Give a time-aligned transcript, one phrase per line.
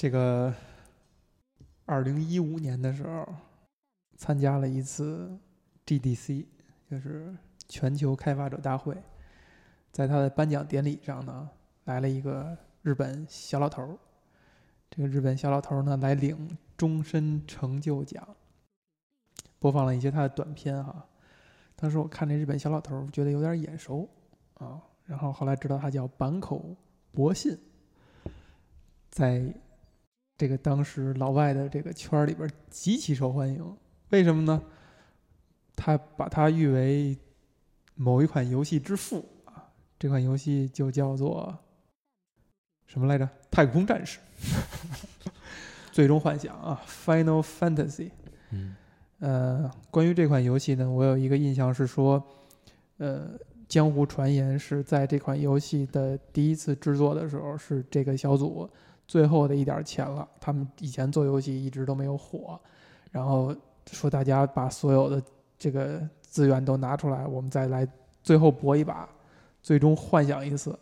[0.00, 0.50] 这个
[1.84, 3.28] 二零一五年的时候，
[4.16, 5.38] 参加了一次
[5.84, 6.46] GDC，
[6.90, 7.36] 就是
[7.68, 8.96] 全球开发者大会，
[9.92, 11.50] 在他的颁奖典礼上呢，
[11.84, 13.98] 来了一个日本小老头儿。
[14.88, 18.26] 这个日本小老头儿呢，来领终身成就奖，
[19.58, 21.06] 播放了一些他的短片哈。
[21.76, 24.08] 当时我看这日本小老头儿，觉得有点眼熟
[24.54, 26.74] 啊，然后后来知道他叫坂口
[27.12, 27.54] 博信，
[29.10, 29.44] 在
[30.40, 33.76] 这个当时老外的这个圈儿里边极其受欢迎。
[34.08, 34.62] 为什么呢？
[35.76, 37.14] 他把它誉为
[37.94, 39.68] 某一款游戏之父啊，
[39.98, 41.54] 这款游戏就叫做
[42.86, 43.28] 什么来着？
[43.50, 44.18] 太空战士，
[45.92, 48.10] 最终幻想啊，Final Fantasy。
[48.48, 48.74] 嗯
[49.18, 52.26] 呃，关于这款游戏呢，我有一个印象是说，
[52.96, 53.38] 呃，
[53.68, 58.66] 江湖传言是在这款游戏的第一次制作的时候，是这个小组
[59.10, 60.26] 最后的一点钱了。
[60.38, 62.56] 他们以前做游戏一直都没有火，
[63.10, 63.52] 然后
[63.90, 65.20] 说大家把所有的
[65.58, 67.84] 这个资源都拿出来，我们再来
[68.22, 69.08] 最后搏一把，
[69.60, 70.78] 最终幻想一次，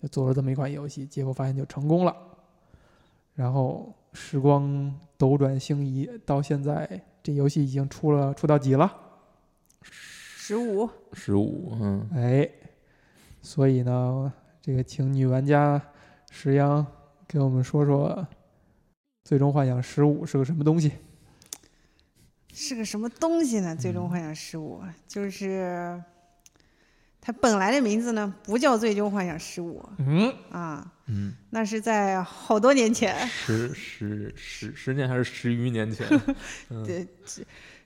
[0.00, 2.16] 就做了这么一款游戏，结果发现就成功了。
[3.34, 6.88] 然后时光斗转星移，到现在
[7.20, 8.88] 这游戏已经出了出到几了？
[9.82, 12.48] 十五，十五，嗯，哎，
[13.40, 15.82] 所以呢，这个请女玩家
[16.30, 16.86] 石央
[17.32, 18.10] 给我们说说
[19.24, 20.92] 《最终幻想十五》是个什么东西？
[22.52, 23.74] 是个什么东西呢？
[23.74, 25.98] 最终幻想十五就是
[27.22, 33.26] 它本来的名字呢，不叫最终幻想十五嗯，啊，嗯，那是在好多年前。
[33.26, 36.06] 十十十十年还是十余年前？
[36.68, 37.08] 嗯对，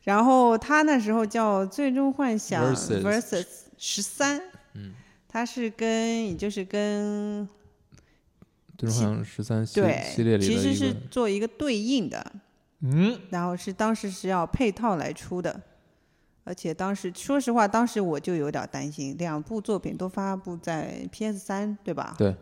[0.02, 3.46] 然后它那时候叫《最终幻想 Versus Versus
[3.78, 4.40] 十三》，
[4.74, 4.92] 嗯，
[5.28, 7.48] 它是跟也就是跟
[8.76, 12.32] 最终幻想十三系系列，里其实是做一个对应的，
[12.80, 15.60] 嗯，然后是当时是要配套来出的，
[16.44, 22.14] 而且当时说实话，当时我就有点担心，两部作品都发布在 PS 三，对吧？
[22.18, 22.34] 对，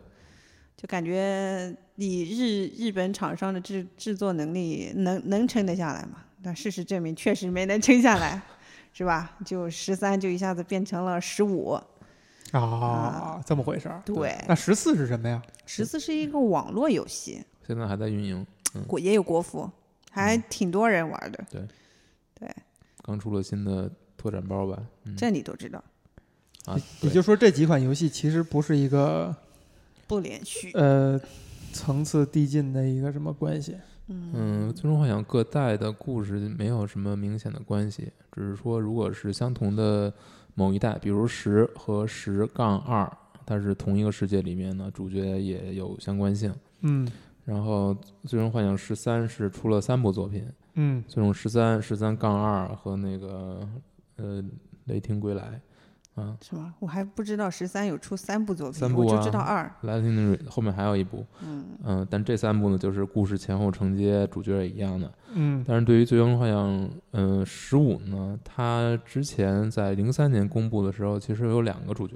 [0.75, 6.25] 就感觉以日日本厂商的制制作能力，能能撑得下来吗？
[6.43, 8.39] 但事实证明，确实没能撑下来，
[8.93, 9.37] 是吧？
[9.45, 11.79] 就十三就一下子变成了十五，
[12.51, 14.01] 啊，这么回事儿。
[14.05, 15.41] 对，那十四是什么呀？
[15.65, 18.45] 十四是一个网络游戏，现在还在运营，
[18.87, 19.69] 国也有国服，
[20.11, 21.61] 还挺多人玩的，对，
[22.39, 22.55] 对
[23.03, 24.81] 刚出了新的拓展包吧？
[25.03, 25.83] 嗯这你都知道，
[26.65, 29.35] 啊，也就是说，这几款游戏其实不是一个
[30.07, 30.71] 不连续。
[30.73, 31.19] 呃
[31.73, 33.75] 层次递进的一个什么关系。
[34.07, 40.13] 嗯，最终幻想各代的故事没有什么明显的关系，只是说如果是相同的
[40.55, 43.09] 某一代，比如十和十杠二，
[43.45, 46.51] 它是同一个世界里面呢，主角也有相关性。
[46.81, 47.07] 嗯。
[47.43, 51.03] 然后最终幻想十三是出了三部作品，嗯。
[51.07, 53.59] 最终十三、十三杠二和那个
[54.15, 54.43] 呃
[54.85, 55.61] 雷霆归来
[56.15, 56.73] 啊，是吗？
[56.79, 59.71] 我还不知道十三有出三部作品，三部我就知道啊二。
[59.81, 65.11] 来听后面还有一部，嗯，嗯、但这三部呢就是故事前后承接，主角也一样的。
[65.33, 72.15] 嗯但是对于最终幻想，嗯，十五呢，它之前在零三年公布的时候，其实有两个主角，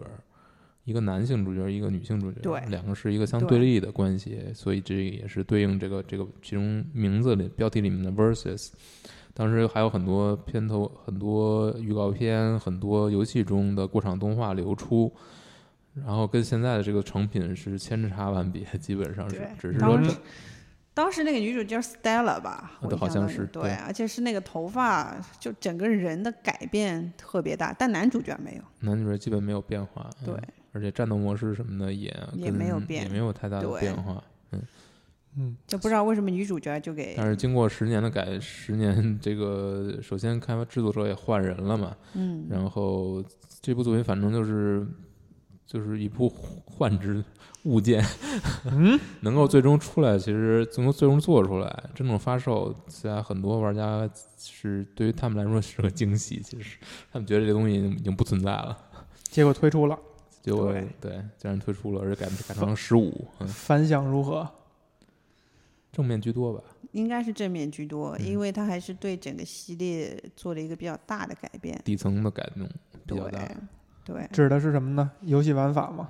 [0.85, 8.69] 一个男性主角，一个女性主角，对两个是一个相对对立的关系，所以这也是对应这个这个其中名字里标题里面的 versus。
[9.39, 15.09] 当时还有很多片头、很多预告片、很多游戏中的过场动画流出，
[15.93, 19.97] 然后跟现在的这个成品是千差万别，基本上是，只是说
[20.93, 28.63] 当时那个女主叫 Stella 吧，好像是对，对而且是那个头发，就整个人的改变特别大，但男主角没有。
[28.81, 30.35] 男主角基本没有变化，嗯对，
[30.73, 34.21] 而且战斗模式什么的也也没有变也没有太大的变化。
[34.51, 34.61] 嗯
[35.67, 42.47] 就不知道为什么女主角就给但是经过十年的改，十年这个首先开发制作者也换人了嘛，嗯。
[42.49, 43.23] 然后
[43.61, 44.87] 这部作品反正就是
[45.65, 47.23] 就是一部幻之
[47.63, 48.03] 物件，
[48.71, 56.77] 嗯， 能够最终出来，其实能够最终做出来，真正发售，现在很多玩家是对于他们来说是个惊喜，其实
[57.11, 58.77] 他们觉得这东西已经不存在了。
[59.23, 59.99] 结果推出了，
[60.41, 60.87] 结果对。
[61.01, 64.49] 对，竟然推出了，而且改改成十五，嗯，反响如何？
[65.91, 66.63] 正面居多吧。
[66.91, 71.79] 应该是正面居多，嗯因为它还是对整个系列做了一个比较大的改变。
[71.85, 73.47] 底层的改动比对较大。
[74.03, 75.11] 对，指的是什么呢？
[75.21, 76.09] 游戏玩法吗？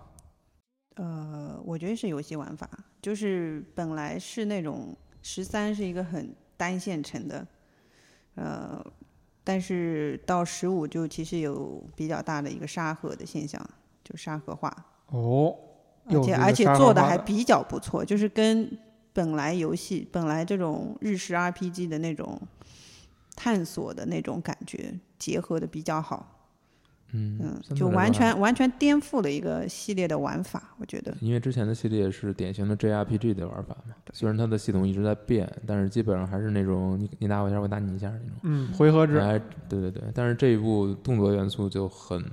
[0.95, 2.69] 呃，我觉得是游戏玩法，
[3.01, 7.45] 就是本来是那种十三是一个很单线程的，
[8.35, 8.85] 呃，
[9.43, 13.61] 但是到十五就其实有比较大的一个沙盒的现象，
[14.03, 14.73] 就沙盒化，
[15.07, 15.53] 哦，
[16.05, 18.69] 而且而且做的还比较不错，就是跟
[19.19, 22.39] 本来游戏本来这种日式 RPG 的那种
[23.35, 26.37] 探索的那种感觉结合的比较好。
[27.11, 31.13] 嗯嗯，就完全完全颠覆了一个系列的玩法，我觉得。
[31.19, 38.37] 因为之前的系列是典型的 JRPG 的玩法嘛，虽然它的系统一直在变，但是基本上还是那种你你打我一下，我打你一下那种。
[38.43, 39.37] 嗯，回合制，哎，
[39.67, 42.23] 对对对，但是这一部动作元素就很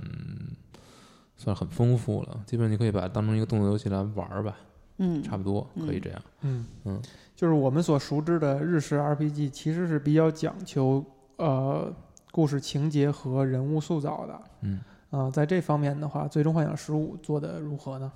[1.35, 4.55] 算很丰富了，基本你可以把它当成一个动作游戏来玩儿吧，
[4.97, 6.21] 嗯，差不多可以嗯这样。
[6.41, 6.65] 嗯。
[6.85, 7.01] 嗯，
[7.35, 11.03] 就是我们所熟知的日式 RPG，其实是比较讲求
[11.37, 11.93] 呃
[12.31, 14.41] 故事情节和人物塑造的。
[14.61, 14.79] 嗯，
[15.09, 18.11] 啊、在这方面的话，《最终幻想十五》做的如何呢？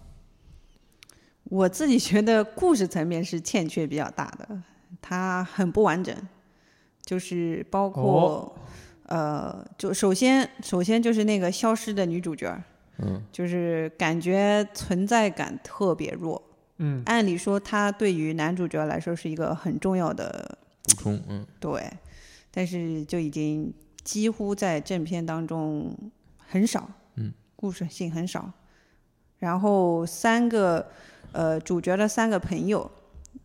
[1.46, 4.62] 我自己觉得故事层面是欠缺比较大的，
[5.02, 6.16] 它很不完整，
[7.04, 8.52] 就是包括、哦。
[9.08, 12.58] 呃，就首先首先就是那个消失的女主角，
[13.00, 13.22] 嗯。
[13.32, 16.42] 就是感觉存在感特别弱。
[16.82, 17.02] 嗯。
[17.06, 21.46] 按理说，他对于男主角来说是一个很重要的补充，嗯。
[21.60, 21.90] 对，
[22.50, 23.74] 但是就已经
[24.04, 25.96] 几乎在正片当中
[26.38, 28.52] 很少，嗯，故事性很少。
[29.38, 30.86] 然后三个
[31.32, 32.90] 呃主角的三个朋友，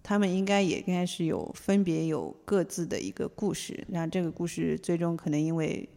[0.02, 5.88] 他们应该也应该是有分别有各自的一个故事，然后这个故事最终可能因为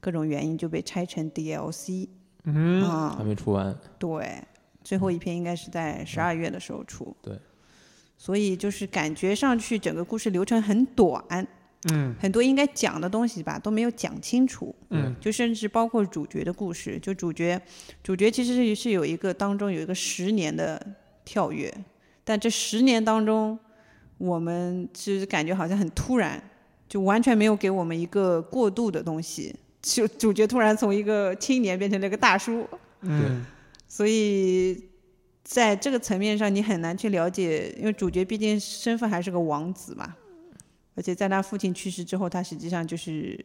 [0.00, 2.08] 各种原因就被拆成 DLC
[2.44, 2.82] 嗯。
[2.82, 3.74] 啊、还没出完。
[3.98, 4.42] 对，
[4.88, 7.14] 最后一篇应该是在十二月的时候出。
[7.20, 7.38] 对，
[8.16, 11.22] 所以就是感觉上去整个故事流程很短，
[11.90, 12.14] 嗯。
[12.18, 14.74] 很多应该讲的东西吧都没有讲清楚。
[14.88, 15.14] 嗯。
[15.20, 17.60] 就甚至包括主角的故事，就主角，
[18.02, 20.80] 主角其实是是有一个当中有一个十年的
[21.22, 21.70] 跳跃，
[22.24, 23.58] 但这十年当中，
[24.16, 26.42] 我们其实感觉好像很突然，
[26.88, 32.66] 就完全没有给我们一个过渡的东西，就主角突然从一个青年变成了一个大叔，
[33.02, 33.44] 嗯
[33.88, 34.90] 所以
[35.42, 40.14] 在这个层面上，你很难去了解，因为主角毕竟身份还是个王子嘛，
[40.94, 43.42] 而且在他父亲去世之后，他实际上就是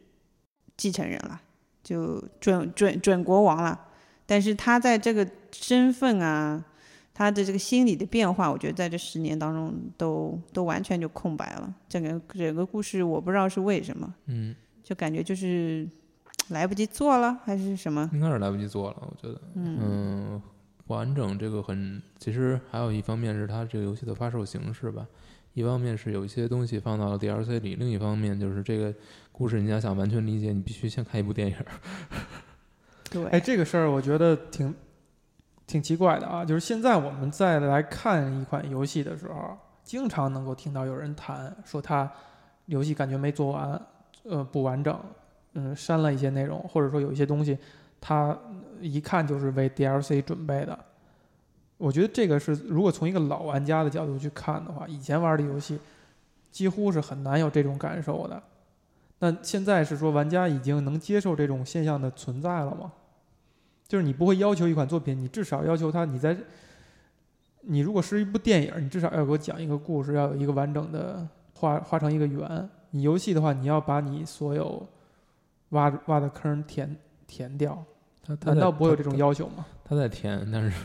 [0.76, 1.40] 继承人了，
[1.82, 3.88] 就准准准国王了。
[4.26, 6.64] 但是他在这个身份啊，
[7.12, 11.74] 他的这个心理的变化，我觉得在这十年当中都都完全就空白了。
[11.88, 15.88] 整个整个故事，我不知道是为什么，嗯，就感觉就是
[16.48, 18.08] 来不及做了，还是什么？
[18.12, 19.40] 应该是来不及做了，我觉得。
[19.54, 20.40] 嗯，
[20.88, 25.06] 完整这个很，其实还有一方面是它这个游戏的发售形式吧。
[25.54, 28.92] 一方面是有一些东西放到了 DLC 里，另一方面就是这个
[29.30, 31.66] 故事你要想完全理解，你必须先看一部电影儿。
[33.08, 34.74] 对，哎，这个事儿我觉得挺
[35.66, 42.10] 挺奇怪的啊，就是现在我们再来看一款游戏的时候，经常能够听到有人谈说他
[42.66, 43.80] 游戏感觉没做完，
[44.24, 44.98] 呃，不完整，
[45.54, 47.58] 嗯，删了一些内容，或者说有一些东西，
[48.00, 48.36] 它
[48.80, 50.78] 一看就是为 DLC 准备的。
[51.76, 55.78] 我觉得这个是，如果从一个老玩家的角度去看的话，以前玩的游戏
[56.50, 58.42] 几乎是很难有这种感受的。
[59.18, 62.92] 那现在是说玩家已经能接受这种现象的存在了吗？
[63.86, 66.36] 就是你不会要求一款作品，你至少要求它，你在
[67.60, 72.68] 你如果是一部电影，你至少要给我讲一个故事，要有一个完整的画画成一个圆。
[72.90, 74.86] 你游戏的话，你要把你所有
[75.70, 76.96] 挖挖的坑填
[77.26, 77.84] 填掉，
[78.44, 79.66] 难道不会有这种要求吗？
[79.84, 80.76] 他在填，但是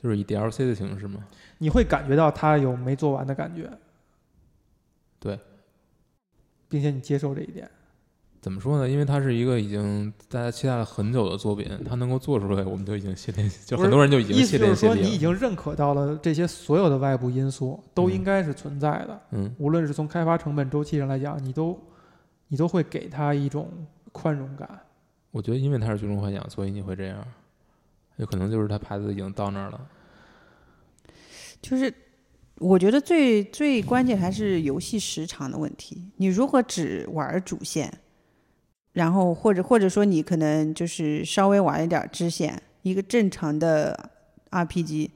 [0.00, 1.24] 就是以 DLC 的形式吗。
[1.58, 3.70] 你会感觉到他有没做完的感觉，
[5.18, 5.38] 对，
[6.68, 7.70] 并且你接受这一点。
[8.38, 8.88] 怎么说呢？
[8.88, 14.94] 因为它是一个已经大家期待了很久的作品，它能够做出来，我们就已经谢天，就很多人就已经意思谢就是说。
[14.94, 21.76] 你已经认可到了这些所有的外部因素都嗯应该是存在的，嗯，无论是从开发成本周期上来讲，你都
[22.46, 23.68] 你都会给它一种
[24.16, 24.80] 宽容感。
[25.30, 27.22] 我觉得因为它是最终幻想，所以你会这样。
[28.16, 29.86] 有可能就是它牌子已经到那儿了。
[31.60, 31.92] 就是
[32.58, 36.10] 我觉得最最关键还是游戏时长的问题。
[36.16, 37.92] 你如果只玩主线，
[38.92, 44.10] 然后或者或者说你可能就是稍微玩一点支线，一个正常的
[44.50, 45.10] RPG，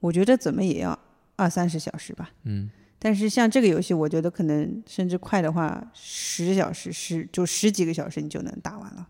[0.00, 0.98] 我觉得怎么也要
[1.36, 2.30] 二三十小时吧。
[2.44, 2.70] 嗯，
[3.04, 9.08] 但是像这个游戏，我觉得可能甚至快的话，十小时十就十几个小时你就能打完了。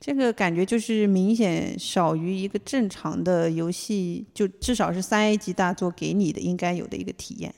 [0.00, 7.54] 这个感觉就是明显少于一个正常的游戏，就至少是三 A 级大作给你的应该有的一个体验。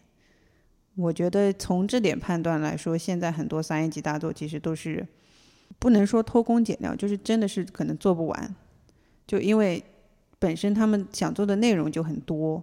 [0.97, 5.07] 我觉得从这点判断来说，现在很多三 A 级大作其实都是
[5.79, 8.57] 不能说偷工减料，就是真的是可能做不完，
[9.25, 9.81] 就因为
[10.41, 12.61] 本身他们想做的内容就很多，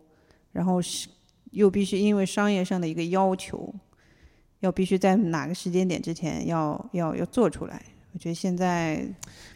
[0.51, 1.07] 然后是
[1.51, 3.74] 又必须因为商业上的一个要求，
[4.60, 7.81] 要必须在哪个时间点之前要要要做出来。
[8.13, 9.08] 我觉得现在，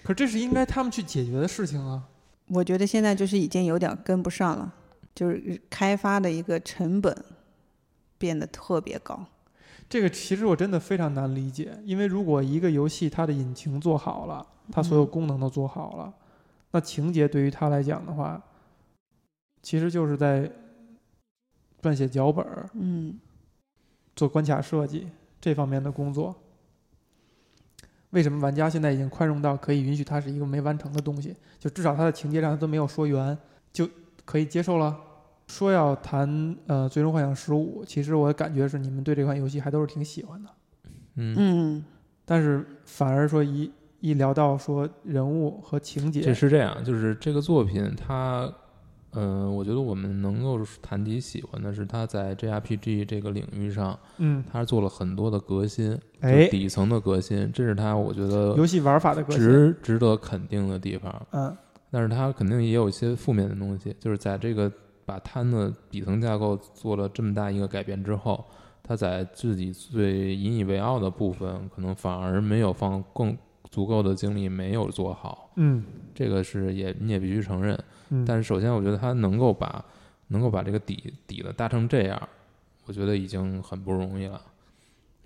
[0.03, 2.03] 可这是应该他们去解决的事情啊。
[2.47, 4.73] 我觉得现在就是已经有点跟不上了，
[5.13, 7.13] 就是开发的一个成本
[8.17, 9.25] 变得特别高。
[9.89, 16.13] 这个其实我真的非常难理解，因为如果一个游戏它的引擎做好了，它所有嗯功能都做好了，
[16.71, 18.41] 那情节对于它来讲的话，
[19.61, 20.49] 其实就是在
[21.85, 23.19] 撰写脚本儿、嗯，
[24.15, 25.07] 做关卡设计
[25.39, 26.35] 这方面的工作。
[28.09, 31.35] 为什么玩家现在已经宽容到可以允许它是一个没完成的东西？
[31.59, 33.37] 就至少它的情节上它都没有说圆，
[33.71, 33.87] 就
[34.23, 34.97] 可以接受了。
[35.47, 40.49] 说要谈呃《最终幻想十五》，其实我感觉是你们对这款游戏还都是挺喜欢的。
[41.17, 41.85] 嗯，嗯，
[42.25, 48.51] 但是反而说一一聊到说人物和情节，这是这样，就是这个作品它，
[49.15, 61.27] 嗯、我觉得我们能够谈及喜欢的是他在 JRPG 这个领域上，嗯，他做了很多的革新，就哎，底层的革新，这是他我觉得游戏玩法的革新，值值得肯定的地方。
[61.31, 61.55] 嗯
[61.91, 64.69] 但是他肯定也有一些负面的东西，就是在这个
[65.05, 68.43] 把它的底层架构做了这么大一个改变之后，
[68.83, 73.37] 他在自己最引以为傲的部分，可能反而没有放更
[73.75, 75.51] 足够的精力，没有做好。
[75.57, 77.77] 嗯这个是也你也必须承认。
[78.09, 79.83] 嗯，但是首先，我觉得他能够把
[80.29, 82.29] 能够把这个底底的搭成这样，
[82.85, 84.41] 我觉得已经很不容易了。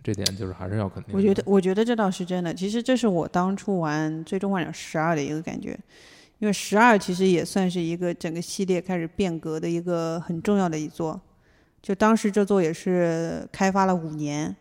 [0.02, 1.14] 这点就是还是要肯定。
[1.14, 2.52] 我觉得，我觉得这倒是真的。
[2.52, 5.78] 其实这是我当初玩《最终幻想十二》的一个感觉，
[6.40, 11.22] 因为十二其实也算是一个整个系列开始变革的一个很重要的一座。
[11.84, 14.56] 就当时这座也是开发了五年，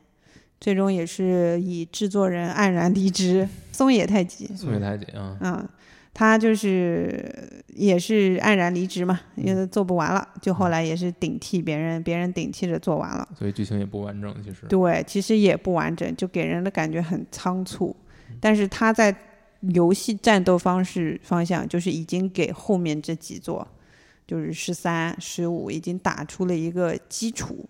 [0.60, 4.46] 最终也是以制作人黯然离职，松野太吉。
[4.56, 5.68] 松野太紧啊，嗯，
[6.12, 13.28] 他就是也是黯然离职嘛，因为做不完了，就后来也是顶替别人，别人顶替着做完了。
[13.38, 14.34] 所以剧情也不完整。
[14.42, 17.94] 其实，对，其实也不完整，就给人的感觉很仓促。
[18.40, 19.14] 但是他在
[19.60, 23.66] 游戏战斗方式方向，就是已经给后面这几座，
[24.26, 27.64] 就是十三、十五，已经打出了一个基础，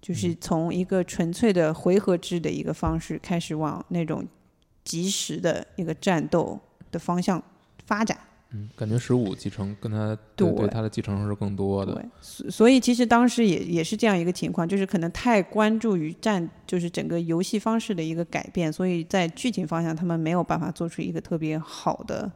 [0.00, 4.26] 就是从一个纯粹的回合制的一个方式，开始往那种
[4.82, 6.58] 即时的一个战斗
[6.90, 7.42] 的方向
[7.84, 8.18] 发展。
[8.52, 11.94] 嗯，感觉十五继承跟他对对对他的继承是更多的。
[11.94, 22.28] 对，所所以其实当时也也是这样一个情况，就是可能太关注于战，就是整个游戏方式的一个改变，所以在剧情方向他们没有办法做出一个特别好的，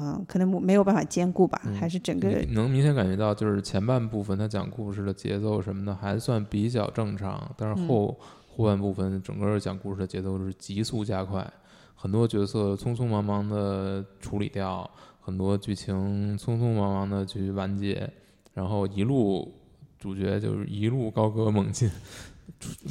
[0.00, 8.18] 嗯、可能没有办法兼顾吧，嗯还是整个你能明显感觉到，就是前半部分他讲故事的节奏什么的还算比较正常，但是后、
[8.56, 11.50] 后半部分整个讲故事的节奏是急速加快，
[11.94, 14.88] 很多角色匆匆忙忙的处理掉，
[15.20, 18.08] 很多剧情匆匆忙忙的去完结，
[18.54, 19.52] 然后一路
[19.98, 21.90] 主角就是一路高歌猛进。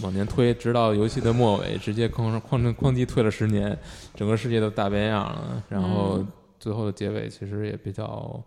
[0.03, 3.75] 往前推，直到游戏的末尾，直接哐哐哐哐叽退了十年，
[4.13, 5.63] 整个世界都大变样了。
[5.69, 6.27] 然后嗯
[6.59, 8.43] 最后的结尾其实也比较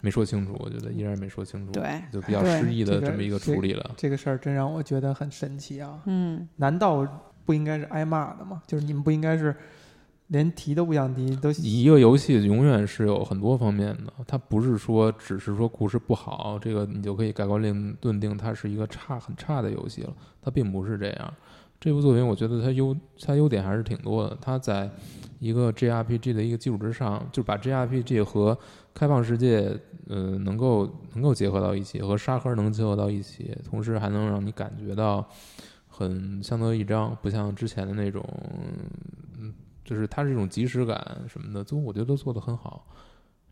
[0.00, 3.90] 没说清楚，我觉得依然没说清楚，对，就比较失意的这么一个处理了。
[3.96, 6.00] 这个事儿真让我觉得很神奇啊！
[6.06, 7.04] 嗯，难道
[7.44, 8.62] 不应该是挨骂的吗？
[8.66, 9.56] 就是你们不应该是
[10.28, 21.34] 连提都不想提，都一个游戏永远是有很多方面的，它不是说只是说故事不好，这个你就可以盖棺定论定它是一个差很差的游戏了，它并不是这样。
[21.80, 24.90] 这部作品我觉得它优它优点还是挺多的，它在
[25.38, 28.58] 一个 JRPG 的一个基础之上，就把 JRPG 和
[28.92, 35.24] 开放世界呃能够能够结合到一起，和沙盒能结合到一起，同时还能让你感觉到
[35.86, 38.24] 很相得益彰，不像之前的那种
[39.38, 39.54] 嗯
[39.84, 42.84] 就是它是一种即时感什么的，都我觉得都做得很好。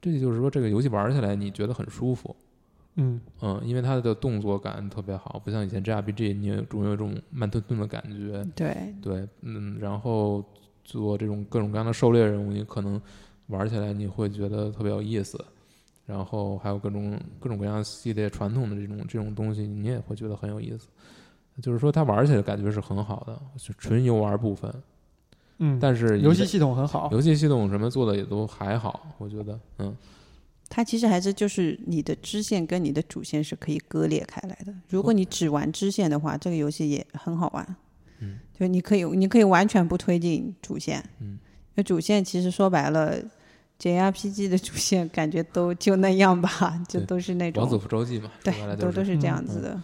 [0.01, 2.35] 这就是说，这个游戏玩起来你觉得很舒服，
[2.97, 8.45] 嗯嗯，因为它的动作感特别好，不像以前 JRPG 你有总有一种慢吞吞的感觉。
[8.55, 10.45] 对，对，嗯，然后
[10.85, 13.01] 做这种各种各样的狩猎任务，你可能
[13.49, 15.43] 玩起来你会觉得特别有意思。
[16.07, 20.87] 然后还有各种各种各样系列传统的这种这种东西，你也会觉得很有意思。
[21.61, 24.73] 就是说，它玩起来感觉是很好的，是纯游玩部分。
[25.59, 29.97] 嗯，但是游戏系统很好，游戏系统什么做的也都还好，我觉得，嗯，
[30.69, 34.75] 它其实还是就是你的支线跟你的主线是可以割裂开来的。
[34.89, 37.77] 如果你只玩支线的话，这个游戏也很好玩。
[38.21, 41.03] 嗯，就你可以你可以完全不推进主线。
[41.21, 41.39] 嗯，
[41.75, 43.17] 那主线其实说白了
[43.79, 49.81] ，JRPG 的主线感觉都就那样吧，就都是那种王子复仇记嘛，对，都都是这嗯样子的。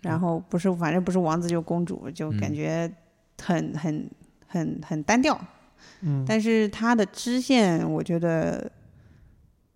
[0.00, 2.92] 然后不是，反正不是王子就公主，就感嗯觉
[3.42, 4.08] 很很
[4.46, 5.38] 很很单调。
[6.02, 8.70] 嗯，但是它的支线，我觉得，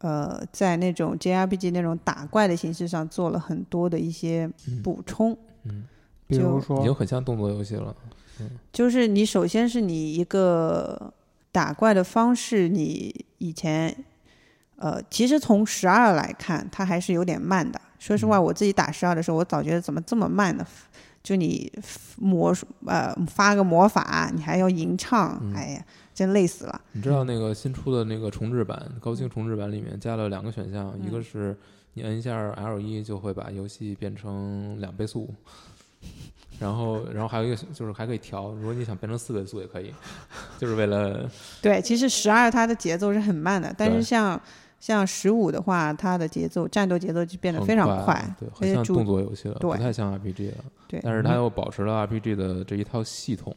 [0.03, 5.37] 呃，在那种 JRPG 那种打怪的形式上做了很多的一些嗯补充。
[5.65, 5.85] 嗯，
[6.27, 7.95] 比如说已经，很像动作游戏了，
[8.41, 11.13] 嗯就是你首先是你一个
[11.53, 13.95] 打怪的方式，你以前，
[14.77, 17.81] 呃，其实从十二来看，它还是有点慢的。
[17.99, 20.67] 说实话，我自己打十二的时候，我早觉得怎么这么慢呢？
[21.23, 21.73] 就你
[22.19, 22.53] 魔
[22.87, 26.81] 呃发个魔法，你还要吟唱，嗯哎呀，真累死了。
[26.93, 31.57] 你知道那个新出的那个重置版高清重置版里面加了两个选项，一个嗯是
[31.95, 35.29] 你摁一下 L 一就会把游戏变成两倍速，
[36.59, 39.93] 然后然后还有一个就是还可以调，如果你想变成四倍速也可以，
[40.59, 41.29] 就是为了
[41.61, 44.41] 对，其实十二它的节奏是很慢的，但是像
[44.81, 50.65] 像十五的话，它的节奏战斗节奏就变得非常快，快，对，很像动作游戏了，不太像 RPG 了。
[50.89, 53.55] 对但是它又保持了 RPG 的这一套系统，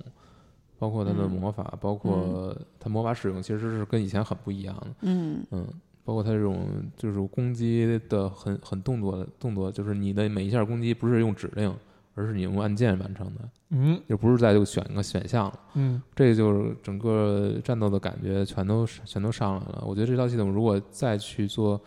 [0.78, 4.88] 包括它的嗯魔法，包括它魔法使用，其实是跟以前很不一样的。
[5.02, 5.68] 嗯嗯，
[6.04, 11.74] 包括它这种就是攻击的很很动作的动作，就是你的每一下攻击不是用指令，
[12.14, 15.60] 而是你用按键完成的，嗯就不是再就选个选项了。
[15.74, 19.84] 嗯这就是整个战斗的感觉全都全都上来了。
[19.86, 21.80] 我觉得这套系统如果再去做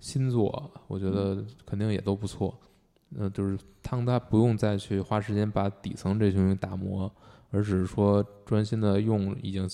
[0.00, 2.54] 新作，我觉得肯定也都不错。
[3.16, 7.10] 呃，就是当他不用再去花时间把底层这些东西打磨，
[7.54, 9.68] 而只是说专心的用已经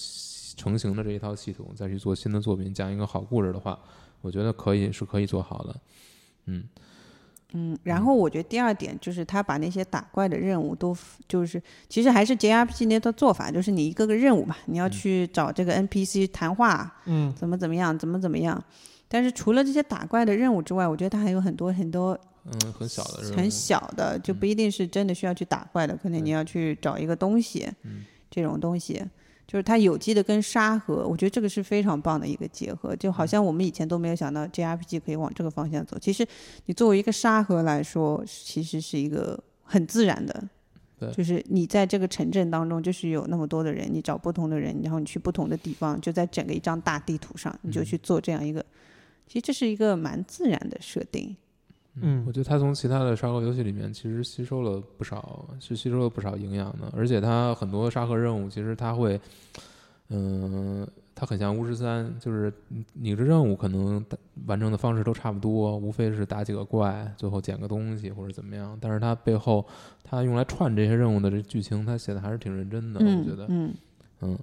[0.56, 3.78] 成型的这一套系统再去做新的作品，讲一个好故事的话，
[4.20, 5.80] 我觉得可以是可以做好的。
[6.44, 6.64] 嗯
[7.54, 7.78] 嗯。
[7.82, 10.94] 然后我觉得第二点就是他把那些打怪的任务都
[11.26, 18.62] 就是其实还是 JRPG 那套做法，就是你一个个任务嘛，你要嗯去找这个 NPC 谈话，嗯怎么怎么样，怎么怎么样。
[19.08, 28.04] 但是除了这些打怪的任务之外，我觉得他还有很多很多嗯，很小的，很小的，就不一定是真的需要去打怪的，可能你要去找一个东西，嗯。
[28.30, 29.04] 这种东西，
[29.44, 33.12] 就是它有机的跟沙盒，我觉得这个是非常棒的一个结合，就嗯。
[33.12, 35.98] 好像我们以前都没有想到 JRPG 可以往这个方向走。
[35.98, 36.24] 其实
[36.66, 40.48] 你作为一个沙盒来说，其实是一个很自然的
[40.96, 41.10] 对。
[41.12, 47.84] 就是你在这个城镇当中，就是有那么多的人，你找不同的人，然后你去不同的地方，就在整个一张大地图上，你就嗯。
[47.84, 48.64] 去做这样一个，
[49.26, 51.36] 其实这是一个蛮自然的设定。
[51.94, 52.24] 嗯。
[52.26, 59.20] 我觉得它从其他的沙盒游戏里面其实吸收了不少，是吸收了不少营养的，而且它很多沙盒任务其实它会，
[60.08, 64.04] 嗯、它很像巫师三，就是你你的任务可能
[64.46, 69.64] 完成的方式都差不多，无非是打几个怪，最后捡个东西或者怎么样，但是它背后
[70.02, 73.74] 它用来串这些任务的这剧情，它写的还是挺认真的，我觉得，嗯，
[74.20, 74.38] 嗯，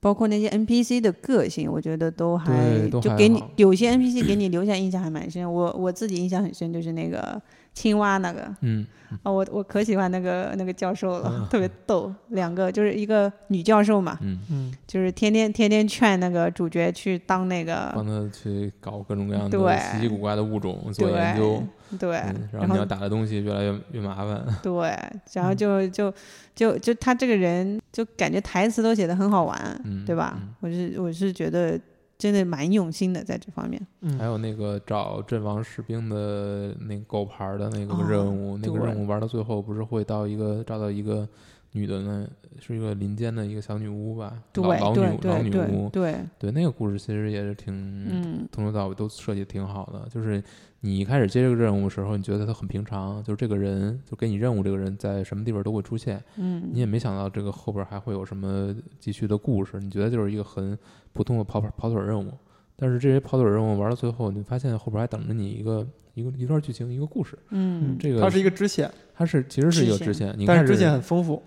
[0.00, 5.50] 包括那些 NPC 的个性，我觉得都还就给你有些 NPC 给你留下印象还蛮深。
[5.52, 7.40] 我我自己印象很深，就是那个
[7.72, 8.86] 青蛙那个嗯，
[9.22, 12.12] 啊、我我可喜欢那个那个教授了，特别逗。
[12.28, 21.62] 两个就是一个女教授嘛，嗯，嗯就是天天天天劝那个主角去当那个帮他去搞各种各样的对稀奇古怪的物种做研究，
[21.98, 24.44] 对，嗯，然然后后你要打的东西越来越越麻烦。
[24.62, 24.96] 对，
[25.32, 26.12] 然后嗯就就
[26.54, 30.38] 就就他这个人就感觉台词都写的很好玩，嗯对吧？
[30.40, 31.78] 嗯我是我是觉得
[32.20, 33.80] 真的蛮用心的在这方面。
[34.02, 41.26] 嗯，还有那个找阵亡士兵的那个狗牌儿的那个哦任务，那个任务玩到最后不是会到一个找到一个
[41.72, 42.28] 女的呢，
[42.60, 48.48] 是一个林间的一个小女巫吧，对老女巫，对，对那个故事其实也是挺嗯。
[48.52, 50.42] 从头到尾都设计得挺好的，就是
[50.82, 60.78] 你一开始接这个任务的时候，你觉得它很平常，就是这个人就给你任务，这个人在什么地方都会出现，嗯，你也没想到这个后边还会有什么继续的故事，你觉得就是一个很
[61.12, 62.32] 普通的跑跑跑腿任务，
[62.76, 67.38] 但是这些跑腿任务玩到最后，你发现后边还等着你一个一个一段剧情，一个故事。
[67.50, 71.42] 嗯，这个它是一个支线，它是其实是一个支支线，你看但是支线很丰富。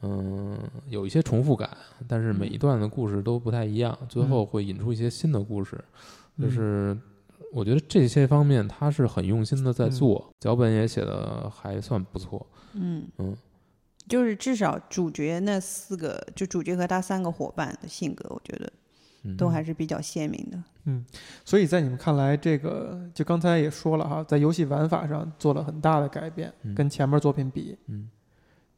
[0.00, 0.56] 嗯
[0.88, 1.68] 有一些重复感，
[2.06, 5.78] 但是每一段的故事都不太一样，最后会引出一些新的故事，
[6.38, 6.96] 嗯就是。
[7.52, 12.46] 我觉得这些方面他是很用心的在嗯做，脚本也写的还算不错。
[12.74, 13.36] 嗯嗯，
[14.08, 18.72] 就是至少主角那四个，就主角和他三个伙伴的性格，我觉得
[19.22, 20.62] 嗯都还是比较鲜明的。
[20.84, 21.04] 嗯
[21.44, 27.76] 所以在你们看来，这个就刚才也说了哈，在游戏玩法上做了很大的改变，嗯跟前面作品比。
[27.86, 28.10] 嗯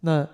[0.00, 0.24] 那《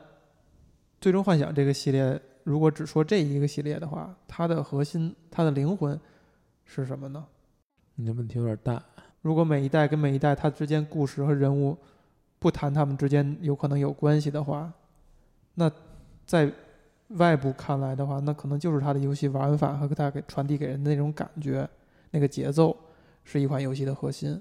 [1.01, 5.99] 最终幻想》这个系列，如果只说这一个系列的话，它的核心、它的灵魂
[6.65, 7.25] 是什么呢？
[7.97, 8.83] 你的问题有点大。
[9.23, 11.77] 如果每一代跟每一代它之间故事和人物
[12.39, 14.73] 不谈他们之间有可能有关系的话，
[15.55, 15.71] 那
[16.25, 16.53] 在
[17.09, 21.69] 外部看来的话，那可能就是它的游戏玩法和它给传递给人的那种感觉、
[22.11, 22.77] 那个节奏
[23.25, 24.41] 是一款游戏的核心。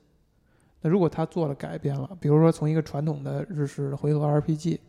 [0.82, 4.80] 那如果它做了改变了，比如说从一个传统的日式的回合 RPG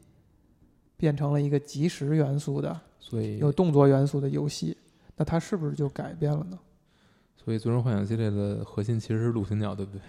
[0.97, 4.77] 变成了一个即时元素的、所以有动作元素的游戏，
[5.17, 6.59] 那它是不是就改变了呢？
[7.47, 10.01] 所以《最终幻想》系列的核心其实是陆行鸟，对不对？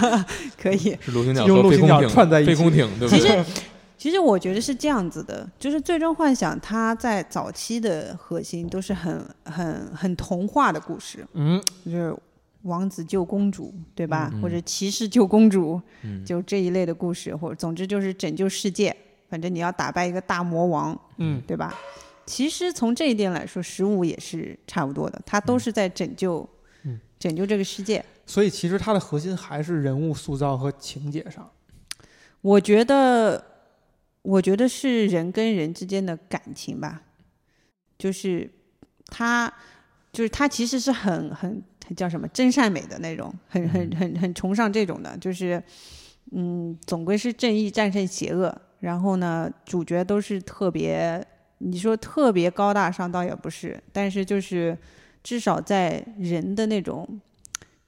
[0.56, 3.44] 可以，是陆行鸟陆行鸟和飞空艇串在一起飞空艇，对不其对？
[3.44, 3.60] 实
[3.98, 12.16] 其实我觉得是这样子的，就是《最终幻想》它在早期的核心都是很很很童话的故事，嗯，就是
[12.62, 14.30] 王子救公主，对吧？
[14.32, 18.96] 嗯或者骑士救公主，嗯，就这一类的故事，或者总之就是拯救世界。
[19.28, 21.74] 反正你要打败一个大魔王，嗯对吧？
[22.24, 26.48] 其实从这一点来说，十五也是差不多的，它都是在拯救，嗯
[27.20, 28.04] 拯救这个世界。
[28.26, 31.48] 所以其实它的核心还是人物塑造和情节上。
[32.40, 33.44] 我觉得，
[34.22, 37.02] 我觉得是人跟人之间的感情吧，
[37.98, 38.50] 就是
[39.06, 39.52] 他，
[40.12, 45.62] 就是他其实是很很很叫什么真善美的那种，很很很很崇尚这种的，就是
[46.32, 48.56] 嗯，总归是正义战胜邪恶。
[48.80, 51.22] 然后呢，主角都是特别，
[51.58, 54.74] 你说特别高大上倒也不是，但是就是
[55.22, 57.20] 至少在人的那种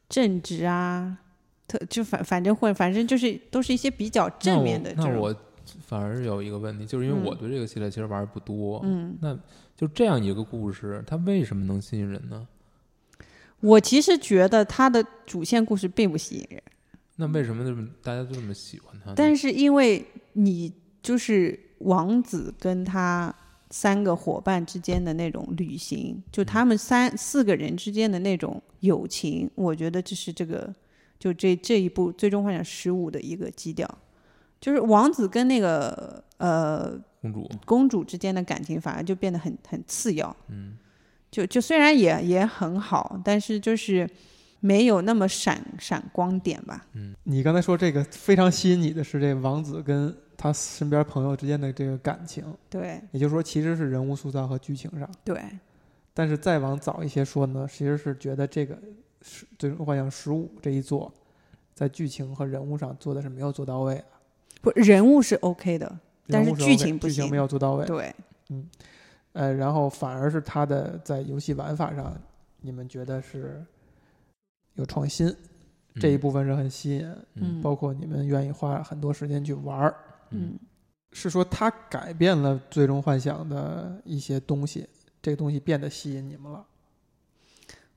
[0.08, 1.18] 正直啊。
[1.68, 5.34] 特就反反正会反正就是都是一些比较正面的这种，那我
[5.86, 9.34] 反而有一个问题，就是因为嗯我对这个系列其实玩的不多，嗯，那
[9.74, 12.46] 就这样一个故事，它为什么能吸引人呢？
[13.60, 16.62] 我其实觉得它的主线故事并不吸引人，
[17.16, 19.14] 那为什么这么大家都这么喜欢它呢？
[19.16, 23.34] 但是因为你就是王子跟他
[23.72, 30.72] 三个伙伴之间的那种旅行，就他们三四个人之间的那种友情，我觉得这是这个
[31.18, 33.88] 就这这一部《最终幻想十五》的一个基调，
[34.60, 36.90] 就是王子跟那个呃
[37.22, 40.36] 公主，公主之间的感情反而就变得很很次要。
[40.48, 40.76] 嗯
[41.30, 44.06] 就就虽然也也很好，但是就是
[44.60, 46.86] 没有那么闪闪光点吧。
[46.92, 55.08] 嗯你刚才说这个非常吸引你的是这王子跟他身边朋友之间的这个感情，对也就是说其实是人物塑造和剧情上。
[55.22, 55.40] 对，
[56.12, 58.76] 但是再往早一些说呢，其实是觉得这个
[59.20, 61.14] 是《最终幻想十五》这一作，
[61.74, 64.04] 在剧情和人物上做的是没有做到位的，
[64.60, 67.86] 不人物是 OK 的，但是是剧情不剧情没有做到位。
[67.86, 68.12] 对。
[69.34, 72.20] 呃，然后反而是他的在游戏玩法上，
[72.60, 73.64] 你们觉得是
[74.74, 75.32] 有创新，
[76.00, 79.94] 这一部分是很吸引，嗯包括你们愿意花很多时间去玩儿。
[80.32, 80.58] 嗯，
[81.12, 84.88] 是说它改变了最终幻想的一些东西，
[85.20, 86.64] 这个东西变得吸引你们了。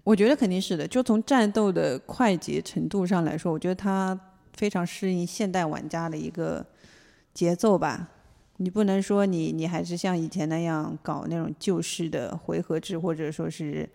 [0.03, 0.87] 我觉得肯定是的。
[0.87, 4.19] 就从战斗的快捷程度上来说，我觉得它
[4.53, 6.63] 非常适应现代玩家的一个
[7.33, 8.11] 节奏吧。
[8.57, 13.89] 你不能说你你还是像以前那样搞那种旧式的回合制，或者说是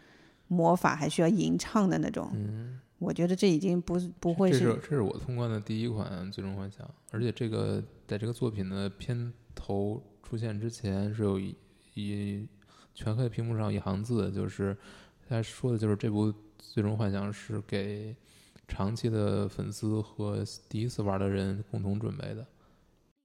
[0.49, 2.29] 魔法还需要吟唱的那种。
[2.35, 11.57] 嗯，我觉得这已经不是不会这是是这是我通关的第一款《最终幻想》，而且这个在这个作品的片头出现之前是有一
[11.95, 12.47] 一
[12.95, 14.77] 全黑的屏幕上一行字，就是
[15.27, 16.27] 他说的就是这部
[16.59, 18.15] 《最终幻想》是给
[18.69, 22.47] 长期的粉丝和第一次玩的人共同准备的，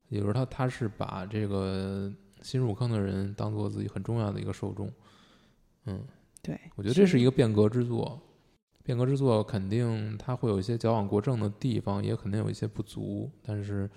[0.08, 2.10] 也就是他他是把这个
[2.42, 4.90] 新入坑的人当做自己很重要的一个受众，
[5.86, 6.02] 嗯。
[6.42, 8.22] 对，我觉得这是一个变革之作，
[8.86, 13.90] 变革之作肯定它会有一些矫枉过正的地方，也肯定有一些不足，但是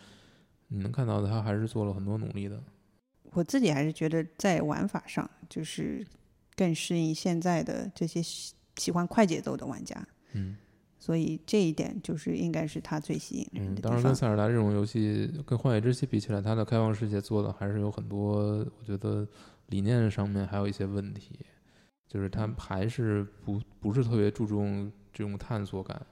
[0.68, 2.58] 你能看到的，它还是做了很多努力的。
[3.32, 6.04] 我自己还是觉得在玩法上就是
[6.56, 10.56] 更适应现在的这些喜喜欢快节奏的玩家，嗯
[10.98, 14.14] 所以这一点就是应该是它最吸引人嗯，的地当然跟。
[14.14, 19.26] 塞尔达这种游戏，跟荒野之息比起来，它的开放世界做的还是有很多，我觉得
[19.66, 21.38] 理念上面还有一些问题，
[22.08, 26.04] 就是它还是不不是特别注重这种探索感。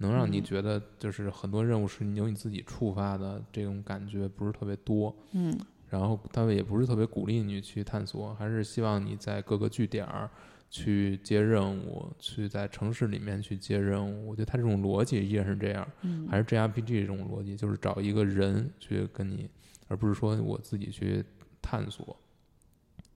[0.00, 5.12] 能让你嗯觉得就是很多任务是由你自己触发的，这种感觉不是特别多。
[5.32, 5.58] 嗯
[5.88, 10.30] 然后他们也不是特别鼓励你去探索，还是希望你在各个据点儿
[10.68, 14.28] 去接任务，去在城市里面去接任务。
[14.28, 19.48] 我觉得他这种逻辑依然是这样，嗯，还是 JRPG 这种逻辑，就是找一个人去跟你，
[19.88, 21.24] 而不是说我自己去
[21.62, 22.14] 探索。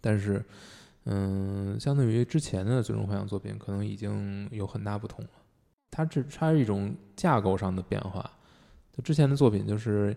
[0.00, 0.42] 但是，
[1.04, 5.30] 嗯，相对于之前的最终幻想作品，可能已经有很大不同了。
[5.90, 8.30] 它这它是一种架构上的变化。
[8.92, 10.16] 就之前的作品就是，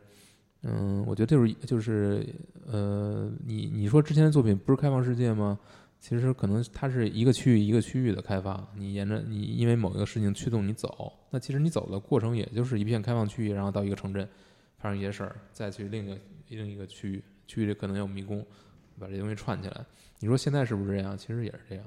[0.63, 2.27] 嗯，我觉得就是就是
[2.65, 5.57] 呃，你你说之前的作品不是开放世界吗？
[5.97, 14.27] 其实可能它是一个区域一个区域的开放，你沿着你因为某一个事情驱动你走，那其实你走的过程也就是一片开放区域，然后到一个城镇
[14.77, 16.19] 发生一些事儿，再去另一个
[16.49, 18.45] 另一个区域，区域里可能有迷宫，
[18.99, 19.85] 把这东西串起来。
[20.19, 21.17] 你说现在是不是这样？
[21.17, 21.85] 其实也是这样，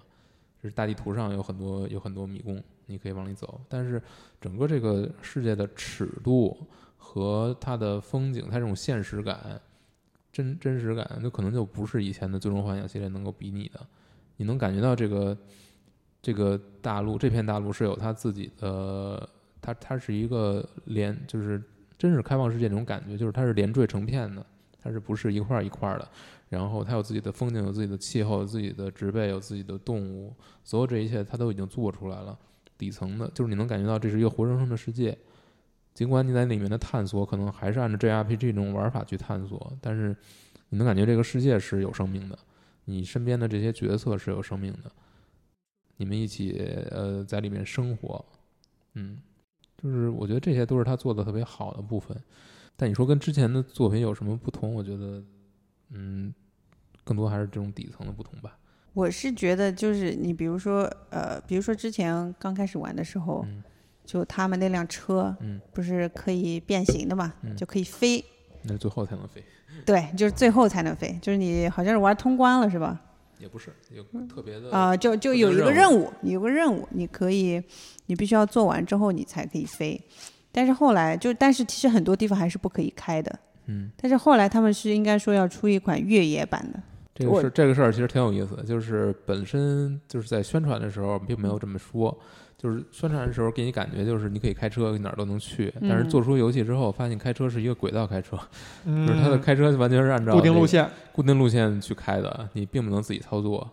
[0.62, 4.00] 就是大地图上有很多有很多迷宫，你可以往里走，但是
[4.40, 6.56] 整个这个世界的尺度
[6.96, 9.60] 和它的风景，它这种现实感、
[10.32, 13.80] 真真实感，就可能就不是以前的《最终幻想》系列能够比拟的。
[14.36, 15.36] 你能感觉到这个
[16.20, 19.28] 这个大陆这片大陆是有它自己的，
[19.60, 21.60] 它它是一个连，就是
[21.96, 24.44] 真是开放世界那种感觉，就是它是连缀成片的，
[24.82, 26.08] 它是不是一块儿一块儿的？
[26.48, 32.38] 然后它有自己的风景，有自己的气候，有自己的植被，有自己的动物，所有这一切它都已经做出来了。
[32.78, 35.18] 底层的，就是你能感觉到这是一个活生生的世界。
[35.94, 40.16] 尽管你在里面的探索可能还是按照 JRPG 这种玩法去探索，但是
[40.68, 42.38] 你能感觉这个世界是有生命的，
[42.84, 44.90] 你身边的这些角色是有生命的，
[45.96, 48.24] 你们一起呃在里面生活，
[48.94, 49.20] 嗯，
[49.76, 52.16] 就是我觉得这些都是他做的特别好的部分。
[52.80, 54.72] 但你说跟之前的作品有什么不同？
[54.72, 55.20] 我觉得，
[55.90, 56.32] 嗯，
[57.02, 58.56] 更多还是这种底层的不同吧。
[58.94, 63.64] 我是觉得，就是你比如说，呃，比如说之前刚开始玩的时候，嗯
[64.04, 68.24] 就他们那辆车嗯，不是可以变形的嘛，嗯就可以飞。
[68.62, 69.42] 那是最后才能飞，
[69.84, 73.00] 对，就是最后才能飞，就是你好像是玩通关了是吧？
[73.38, 77.62] 也不是有特别的啊、就就有一个任任务，有个任务，你可以，
[78.06, 80.00] 你必须要做完之后你才可以飞。
[80.52, 83.38] 但是后来就，但是其实很多地方还是不可以开的。
[83.66, 86.80] 嗯，但是后来他们是应该说要出一款越野版的。
[87.14, 92.16] 这个事这个事儿其实挺有意思的，就是本身就是在宣传的时候并没有这么说，
[92.56, 98.38] 就是宣传的时候给你感觉就是你可以开车哪儿都能去，但是嗯做出游戏之后发现开车是一个轨道开车，
[98.84, 99.04] 嗯。
[99.08, 103.68] 就是它的开车完全是按照固定路线，固定路线去开的，你并不能自己操作，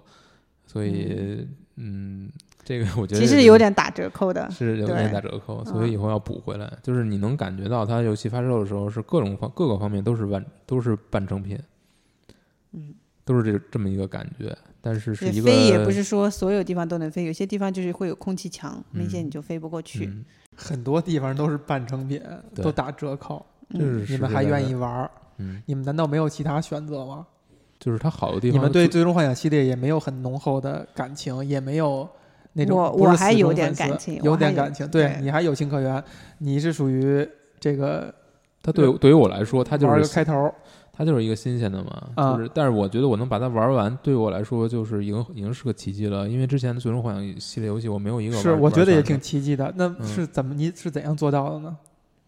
[0.66, 2.30] 所以嗯，
[2.64, 4.50] 这个我觉得其实有点打折扣的。
[4.52, 6.72] 是有点打折扣，所以嗯以后要补回来。
[6.82, 11.60] 就是你能感觉到它游戏发售的时候是各种方各个方面都是完都是半成品，
[12.72, 14.56] 嗯，都是这这么一个感觉。
[14.82, 20.06] 但是是一个飞也不是说所有地方都能飞，有些地方就是会有空气墙，明显嗯你就飞不过去。
[20.06, 20.24] 嗯，
[20.56, 22.22] 很多地方都是半成品，
[22.54, 23.44] 都打折扣。
[23.72, 25.12] 这嗯是你们还愿意玩儿？
[25.38, 27.26] 嗯，你们难道没有其他选择吗？
[27.86, 32.10] 就是它好的地方，你们对《最终幻想》系列也没有很浓厚的感情，也没有
[32.54, 36.04] 那种我我还有点感情有点感情，对对你还有情可原，
[36.40, 37.28] 你是属于
[37.60, 38.12] 这个
[38.64, 40.52] 它对对于我来说，它就玩个是开头，
[40.92, 49.72] 它就是一个新鲜的嘛，啊就是但是我觉得我能把它玩完，对我来说就是已经已经是个奇迹了，因为之前的《最终幻想》系列游戏我没有一个是我觉得也挺奇迹的。
[49.76, 51.78] 那嗯是怎么你是怎样做到的呢？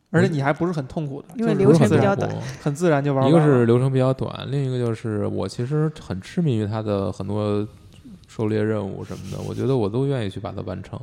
[0.09, 2.29] 而且你还不是很痛苦的，因为流程比较短
[2.61, 3.41] 很自然就玩完一个。
[3.41, 7.67] 是流程比较短，另一个就是我其实很痴迷于它的很多
[8.27, 10.99] 狩猎任务什么的，我觉得我都愿意去把它完成，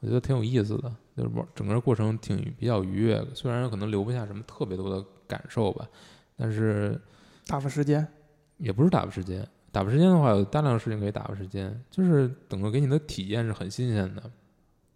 [0.00, 5.86] 我觉得挺有意思的，就是玩整个过程挺比较愉悦的，虽然可能留不下什么特别多的感受吧，
[6.36, 7.00] 但是
[7.46, 8.06] 打发时间，
[8.58, 9.46] 也不是打发时间。
[9.72, 14.22] 打发时间的话，有大量的事情可以打发时间，就是整个给你的体验是很新鲜的，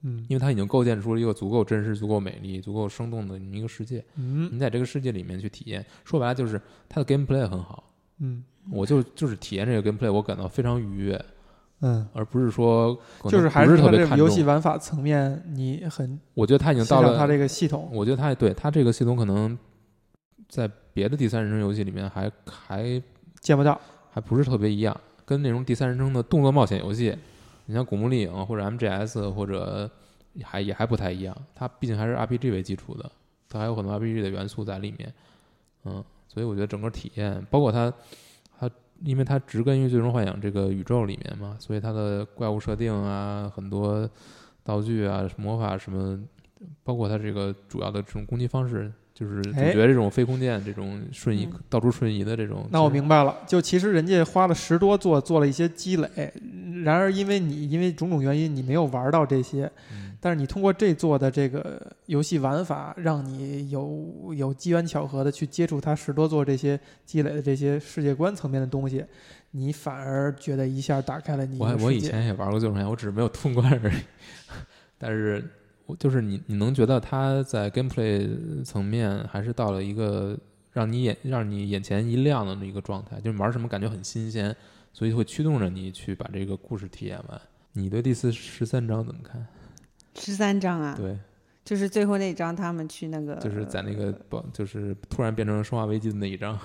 [0.02, 4.04] 嗯因为它已经构建出了一个足够真实、足够美丽、足够生动的一个世界。
[4.16, 7.84] 嗯你在这个世界里面去体验，说白了就是它的 gameplay 很好，
[8.18, 11.24] 嗯我就就是体验这个 gameplay，我感到非常愉悦，
[11.80, 14.18] 嗯，而不是说就是还不是特别看重。
[14.18, 17.88] 游戏玩法层面，你很我觉得它已经到了它这个系统。
[17.92, 19.58] 我觉得它对它这个系统可能
[20.48, 23.02] 在别的第三人称游戏里面还还
[23.40, 27.16] 见不到，还不是特别一样，跟那种第三人称的动作冒险游戏，
[27.70, 29.88] 你像《古墓丽影》或者 MGS 或者
[30.42, 33.08] 还也还不太一样，它毕竟还是 RPG 为基础的，
[33.48, 35.14] 它还有很多 RPG 的元素在里面，
[35.84, 37.92] 嗯，所以我觉得整个体验，包括它
[38.58, 38.68] 它
[39.04, 44.10] 因为它植根于《最终幻想》这个宇宙里面嘛，所以它的怪物设定啊，很多
[44.64, 46.20] 道具啊、魔法什么，
[46.82, 48.92] 包括它这个主要的这种攻击方式。
[49.20, 56.32] 就是主哎角这种非空剑，这种瞬移、嗯到处瞬移的这种，那我明白了，就其实人家花了十多座做了一些积累，
[56.82, 69.04] 然而因为你因为种种原因你没有玩到这些，嗯但是你通过这座的这个游戏玩法，让你有有机缘巧合的去接触它十多座这些积累的这些世界观层面的东西，
[69.52, 72.00] 你反而觉得一下打开了你我我以。
[72.00, 73.94] 前也玩过《最终幻想》，我只是没有通关而已。
[74.98, 75.59] 但是，我
[75.98, 80.38] 就是你你能觉得它在 gameplay 层面还是到了一个
[80.72, 84.54] 让你眼让你眼前一亮的那一个状态，就是玩什么感觉很新鲜，
[84.92, 87.40] 所以会驱动着你去把这个故事体验完。
[87.72, 89.46] 你对第四十三章怎么看？
[90.16, 91.16] 十三章啊，对，
[91.64, 96.58] 就是最后那一章，他们去那个，就是在那个宝，就是突然变成生化危机的那一章，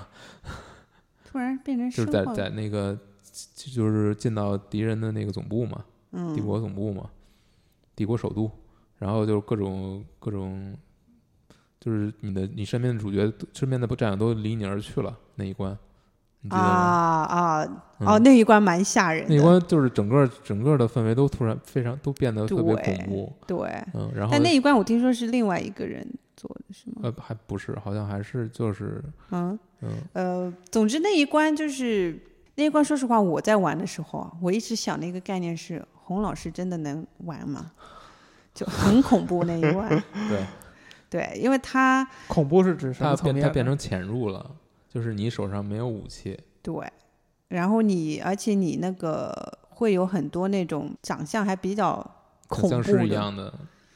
[1.23, 2.97] 突然变成就是在在那个
[3.53, 7.09] 就是进到敌人的那个总部嘛，嗯帝国总部嘛，
[7.95, 8.49] 帝国首都，
[8.97, 10.75] 然后就是各种各种，
[11.79, 15.77] 就是你的你身边的主角、身边的战友都离你而去了那一关，
[16.41, 16.69] 你记得吗？
[16.69, 17.63] 啊啊
[17.99, 26.05] 嗯哦，那一关蛮吓人的，那一关就是整个整个的氛围都突然非常都变得特别恐怖，对，嗯，然后但那一关我听说是另外一个人
[26.35, 27.01] 做的，是吗？
[27.03, 32.19] 呃还不是，好像还是就是嗯嗯呃，总之那一关就是
[32.55, 37.71] 那一关，说实话，我在玩的时候啊，我一直想的一个概念是，洪老师真的能玩吗？
[38.55, 39.89] 就很恐怖那一关，
[40.29, 40.45] 对，
[41.09, 43.41] 对，因为他恐怖是指什它么层面的？
[43.41, 44.49] 变它变成潜入了，
[44.89, 46.73] 就是你手上没有武器，对，
[47.49, 51.95] 然后你而且你那个会有很多那种长相还比较
[52.47, 53.53] 恐像怖的僵尸一样的，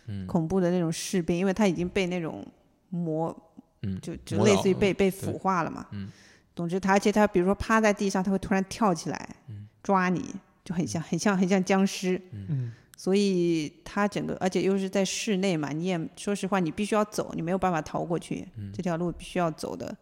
[0.07, 2.45] 嗯恐怖的那种士兵，因为他已经被那种
[2.89, 3.35] 魔
[3.83, 5.87] 嗯，就就魔导类似于被被对腐化了嘛。
[5.91, 6.11] 嗯。
[6.53, 12.21] 总之他，而且他比如说趴在地上，他会突然跳起来嗯抓你，就很像很像很像僵尸。
[12.33, 18.73] 嗯所以它整个，而且又是在室内嘛，你也说实话，你必须要走，你没有办法逃过去，嗯。
[18.73, 19.95] 这条路必须要走的，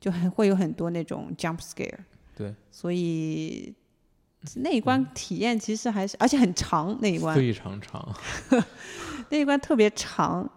[0.00, 1.98] 就很会有很多那种 jump scare。
[2.34, 3.74] 对，所以
[4.56, 8.16] 那一关体验其实还是，而且很长那一关，非常长，
[9.28, 10.50] 那一关特别长，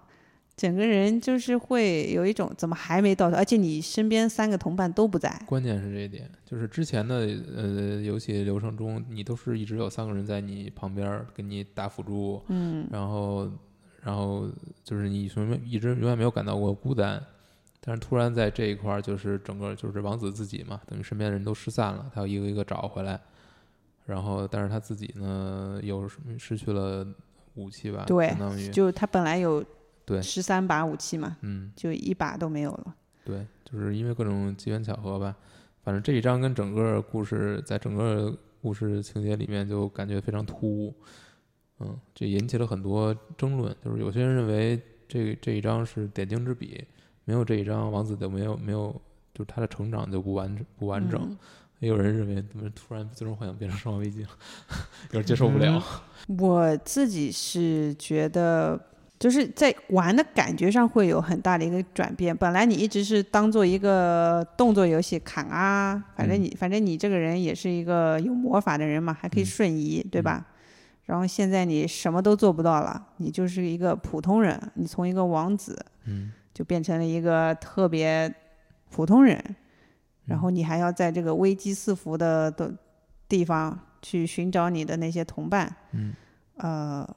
[0.58, 13.52] 整个人就是会有一种怎么还没到头，而且你身边三个同伴都不在，关键是这一点，就是之前的呃游戏流程中，你都是一直有三个人在你旁边儿给你打辅助，嗯，然后
[14.02, 14.50] 然后
[14.84, 17.22] 就是你永远一直永远没有感到过孤单，
[17.82, 23.20] 但是突然在这一块儿，就是整个就是王子自己嘛，等于身边的人都失散了，他要一个一个找回来，
[24.06, 27.06] 然后但是他自己呢又失失去了
[27.56, 29.64] 武器吧，对相当于就他本来有
[30.06, 30.22] 对。
[30.22, 31.72] 十三把武器嘛，嗯。
[31.76, 32.96] 就一把都没有了。
[33.24, 35.36] 对，就是因为各种机缘巧合吧，
[35.84, 40.94] 反正这一章跟整个故事在整个故事情节里面就感觉非常突兀，
[41.80, 46.86] 嗯，这引起了很多争论，就是有些人认为这这一章是点睛之笔，
[47.24, 48.90] 没有这一章王子就没有没有，
[49.34, 51.38] 就是他的成长就不完不完整，嗯。
[51.80, 54.30] 也有人认为怎么突然最终幻想变成生化危机了，
[55.12, 55.84] 有点接受不了，
[56.40, 58.80] 我自己是觉得，
[59.26, 62.38] 就是在玩的感觉上会有很大的一个转变。
[62.38, 70.46] 本来你一直是当做一个动作游戏砍啊，反正你、反正你这个人也是一个有魔法的人嘛，还可以嗯瞬移，对吧？
[71.06, 78.32] 然后现在你什么都做不到了，你就是一个普通人，你从一个王子嗯就变成了一个特别
[78.92, 79.44] 普通人，
[80.26, 82.72] 然后你还要在这个危机四伏的的
[83.28, 85.76] 地方去寻找你的那些同伴。
[85.94, 86.14] 嗯
[86.58, 87.10] 呃，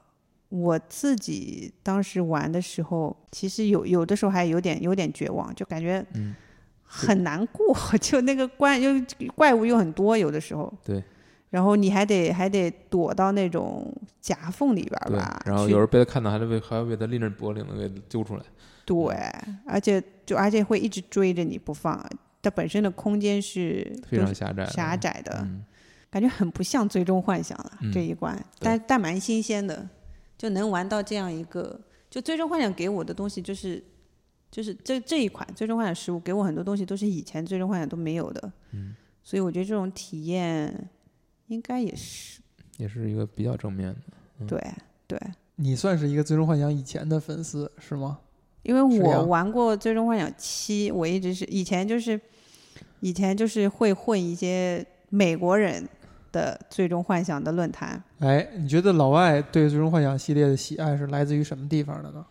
[0.49, 6.35] 我自己当时玩的时候，其实有有的时候还有点有点绝望，就感觉嗯，
[6.83, 8.91] 很难过， 就那个关又
[9.35, 10.71] 怪物又很多，有的时候。
[10.83, 11.03] 对。
[11.51, 18.43] 然后你还得还得躲到那种夹缝里边吧，，然后有时候被他看到，还得被还要被他拎着脖领子给揪出来，
[18.85, 18.95] 对，
[19.65, 21.99] 而且就而且会一直追着你不放，
[22.43, 25.65] 它本身的空间是非常狭窄的，狭窄的，嗯
[26.11, 29.89] 感觉很不像《最终幻想》了、嗯这一关，但但蛮新鲜的，
[30.39, 31.79] 就能玩到这样一个。
[32.09, 33.83] 就《最终幻想》给我的东西就是，
[34.49, 40.89] 就是这这一款《最终幻想十五》给我很多东西都是以前《最终幻想》都没有的，嗯，所以我觉得这种体验
[41.49, 42.41] 应该也是
[42.77, 43.99] 也是一个比较正面的。
[44.39, 44.59] 嗯对
[45.05, 45.19] 对，
[45.57, 48.19] 你算是一个《最终幻想》以前的粉丝是吗？
[48.63, 52.19] 因为我玩过《最终幻想七》，我一直是以前就是
[53.01, 55.87] 以前就是会混一些美国人
[56.31, 58.01] 的《最终幻想》的论坛。
[58.19, 62.25] 哎，你觉得老外对《最终幻想》系列的喜爱是来自于什么地方的呢？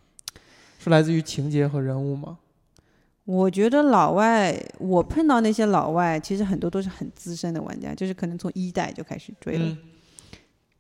[0.79, 2.39] 是来自于情节和人物吗？
[3.25, 9.67] 我觉得老外，我碰到那些老外，其实很多都是很资深的玩家，就是可能从一代就开始追了。
[9.67, 9.79] 嗯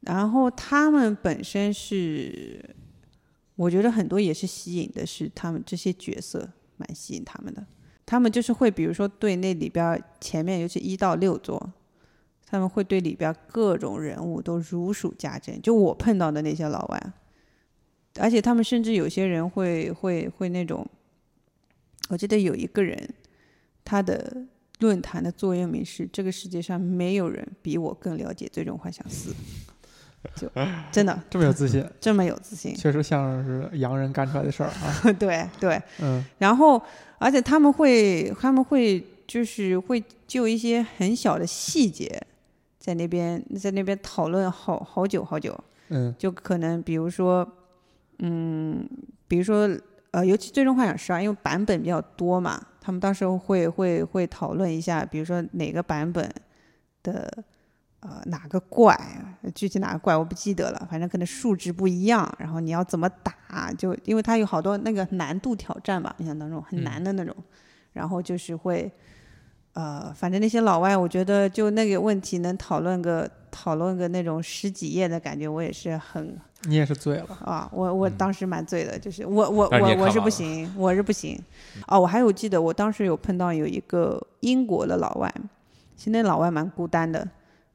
[0.02, 2.64] 然后他们本身是，
[3.56, 7.66] 我觉得很多也是吸引的是他们这些角色，蛮吸引他们的。
[8.06, 11.72] 他们就是会，比如说对那里边前面，尤其一到六座，
[12.50, 15.60] 他们会对里边各种人物都如数家珍。
[15.60, 17.12] 就我碰到的那些老外，
[18.18, 20.86] 而且他们甚至有些人会会会那种，
[22.08, 23.14] 我记得有一个人，
[23.84, 24.46] 他的
[24.80, 29.30] 论坛的座右铭是：这个世界上没有人比我更了解《最终幻想四》，
[30.40, 30.50] 就
[30.90, 32.74] 真的这么有自信，这么有自信。
[32.74, 35.12] 确实像是洋人干出来的事儿啊。
[35.18, 36.80] 对对，嗯然后
[37.18, 42.20] 而且他们会他们会就是会就一些很小的细节，
[42.88, 45.54] 在那边在那边讨论好好久好久，
[45.90, 47.46] 嗯就可能比如说，
[48.20, 48.88] 嗯，
[49.26, 49.68] 比如说
[50.12, 56.26] 呃，尤其《最终幻想十二》，因为版本比较多嘛，他们到时候会会会讨论一下，比如说哪个版本
[57.02, 57.30] 的
[58.00, 58.98] 呃哪个怪，
[59.54, 67.36] 具体哪个怪我不记得了，反正可能数值不一样，然后你要怎么打，就因为它有好多那个难度挑战吧，印象当中很嗯难的那种，
[67.92, 68.90] 然后就是会。
[69.78, 77.26] 呃，反正那些老外，我觉得就那个问题能讨论个讨论个那种十几页的感觉，我也是很你也是醉了。
[77.44, 81.40] 啊，我我嗯当时蛮醉的，就是我我我我是不行，我是不行。
[81.86, 85.32] 哦，我还有记得我当时有碰到有一个英国的老外，
[85.96, 87.28] 其实那老外蛮孤单的。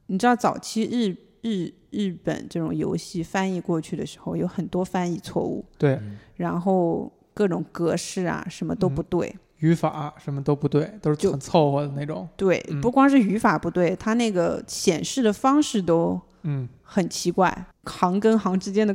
[0.08, 9.34] 你知道早期日日日本这种游戏翻译过去的时候，有很多翻译错误，对，嗯然后各种格式啊什么都不嗯对。
[9.64, 12.28] 语法什么都不对，都是就很凑合的那种。
[12.36, 18.94] 对，嗯不光是语法不对，它那个显示的方式都嗯，很奇怪，行跟行之间的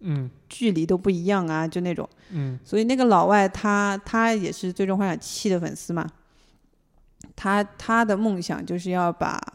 [0.00, 2.08] 嗯距离都不一样啊，就那种。
[2.30, 6.06] 嗯所以那个老外他他也是《最终幻想七》的粉丝嘛，
[7.36, 9.38] 他他的梦想就是要把《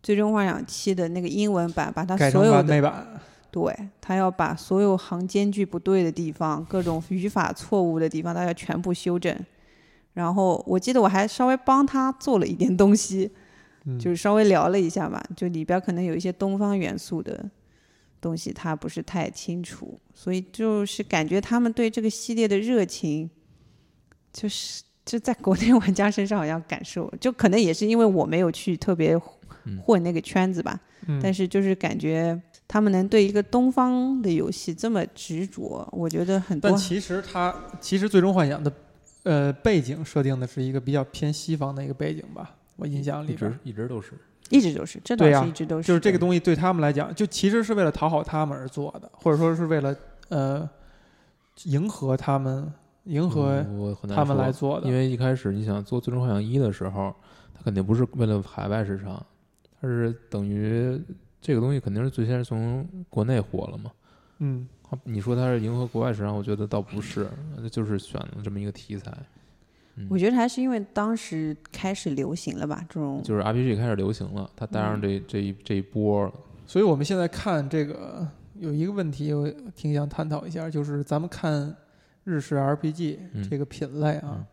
[0.00, 3.20] 最终幻想七》的那个英文版，把它所有的版。
[3.50, 9.34] 对他要把所有行间距不对的地方、各种语法错误的地方，他要全部修正。
[10.18, 13.30] 然后我记得我还稍微帮他做了一点东西，
[13.84, 13.96] 嗯。
[13.96, 17.48] 就是稍微聊了一下吧，就里边可能有一些东方元素的
[18.20, 23.30] 东西，他不是太清楚，所以就是感觉他们对这个系列的热情，
[24.32, 29.14] 就是就在国内玩家身上好像感受，就可能也是因为我没有去特别
[29.64, 29.78] 嗯。
[29.78, 31.20] 混那个圈子吧，嗯。
[31.22, 38.70] 但是就是感觉他们能对一个东方的游戏这么执着，我觉得很多但其实他其实《最终幻想》的
[39.24, 44.12] 呃背景设定的是一个比较偏西方的一个背景吧，我印象里一直一直都是。
[44.50, 49.94] 一直都是，这倒对呀是一直都是，就是这个东西对他们来讲，就其实是为了讨好他们而做的，或者说是为了
[50.30, 50.66] 呃
[51.64, 52.72] 迎合他们，
[53.04, 54.88] 迎合嗯我很难他们说来做的。
[54.88, 57.14] 因为一开始你想做《最终幻想一》的时候，
[57.54, 59.22] 它肯定不是为了海外市场，
[59.78, 60.98] 它是等于
[61.42, 63.90] 这个东西肯定是最先是从国内火了嘛。
[64.38, 67.28] 嗯，啊你说它是迎合国外市场，我觉得倒不是，
[67.70, 69.12] 就是选了这么一个题材，
[70.08, 76.32] 我觉得还是因为当时开始流行了吧，这种就是 RPG 开始流行了，它带上这这一这一波了。
[76.66, 81.74] 所以我们现在看这个有一个问题，我挺想探讨一下，就是咱们看
[82.24, 84.44] 日式 RPG 嗯这个品类啊，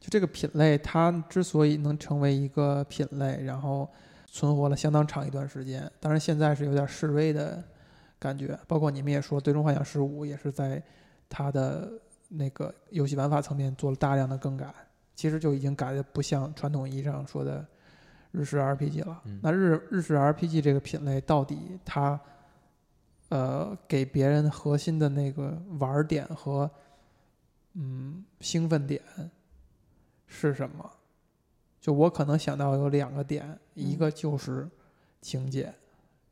[0.00, 3.88] 就这个品类，它之所以能成为一个品类，然后
[4.26, 7.62] 存活了相当长一段时间，当然现在是有点示威的
[8.18, 8.58] 感觉。
[8.66, 10.82] 包括你们也说，《最终幻想十五》也是在
[11.28, 11.92] 它的
[12.28, 14.72] 那个游戏玩法层面做了大量的更改，
[15.14, 17.66] 其实就已经改的不像传统意义上说的
[18.32, 19.22] 日式 RPG 了。
[19.24, 22.20] 嗯那日日式 RPG 这个品类到底它
[23.28, 26.70] 呃给别人核心的那个玩点和
[27.74, 29.02] 嗯兴奋点
[30.26, 30.90] 是什么？
[31.80, 34.68] 就我可能想到有两个点，一个就是
[35.20, 35.72] 情节，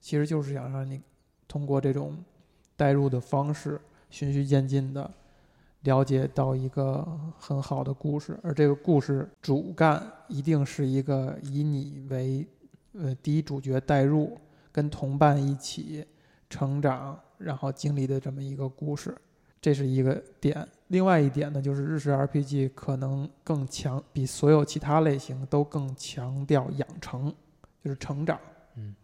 [0.01, 1.01] 其实就是想让你
[1.47, 2.16] 通过这种
[2.76, 3.80] 代入的方式，
[4.11, 5.11] 循序渐进的
[5.82, 7.07] 了解到一个
[7.38, 12.47] 很好的故事，而这个故事主干一定是一个以你为
[12.95, 14.38] 呃第一主角代入，
[14.70, 16.07] 跟同伴一起
[16.49, 19.16] 成长，然后经历的这么一个故事，
[19.61, 20.66] 这是一个点。
[20.88, 27.34] 另外一点呢，就是日式 RPG 可能更强，比所有其他类型都更强调养成，
[27.82, 28.38] 就是成长。
[28.76, 28.95] 嗯，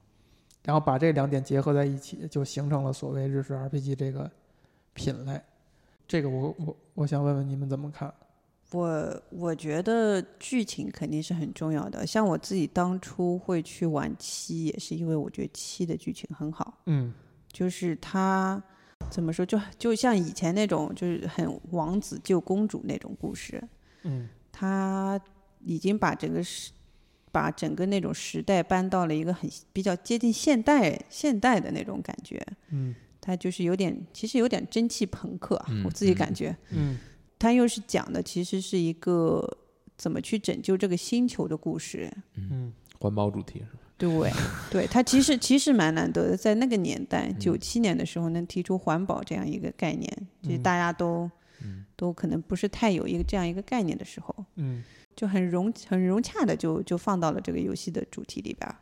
[0.65, 4.31] 然后把这两点结合在一起，就形成了所谓日式 RPG 这个
[4.95, 5.41] 品类。
[6.07, 8.13] 这个我我我想问问你们怎么看？
[8.73, 12.07] 我我觉得剧情肯定是很重要的。
[12.07, 17.15] 像我自己当初会去玩七，也是因为我觉得七的剧情很好，嗯
[17.51, 18.63] 就是它
[19.09, 23.63] 怎么说，就就像以前那种就是很王子救公主那种故事，
[24.03, 25.19] 嗯它
[25.61, 26.73] 已经把整个时
[27.39, 32.45] 把整个那种时代搬到了一个很比较接近现代现代的那种感觉。
[32.71, 36.57] 嗯他就是有点，其实有点蒸汽朋克啊，嗯我自己嗯感觉。
[36.71, 36.99] 嗯
[37.39, 39.49] 它又是讲的其实是一个
[39.97, 42.11] 怎么去拯救这个星球的故事。
[42.35, 43.83] 嗯环保主题是吧？
[43.97, 44.33] 对，
[44.71, 50.11] 对，它其实其实蛮难得的，在那个年代，嗯九七年的时候能提出环保这样一个概念，
[50.43, 51.31] 其实嗯大家都、
[51.63, 54.83] 嗯都可能不是太有一个这样一个概念的时候，嗯
[55.19, 58.77] 就很融很融洽的就就放到了这个游戏的主题里边儿，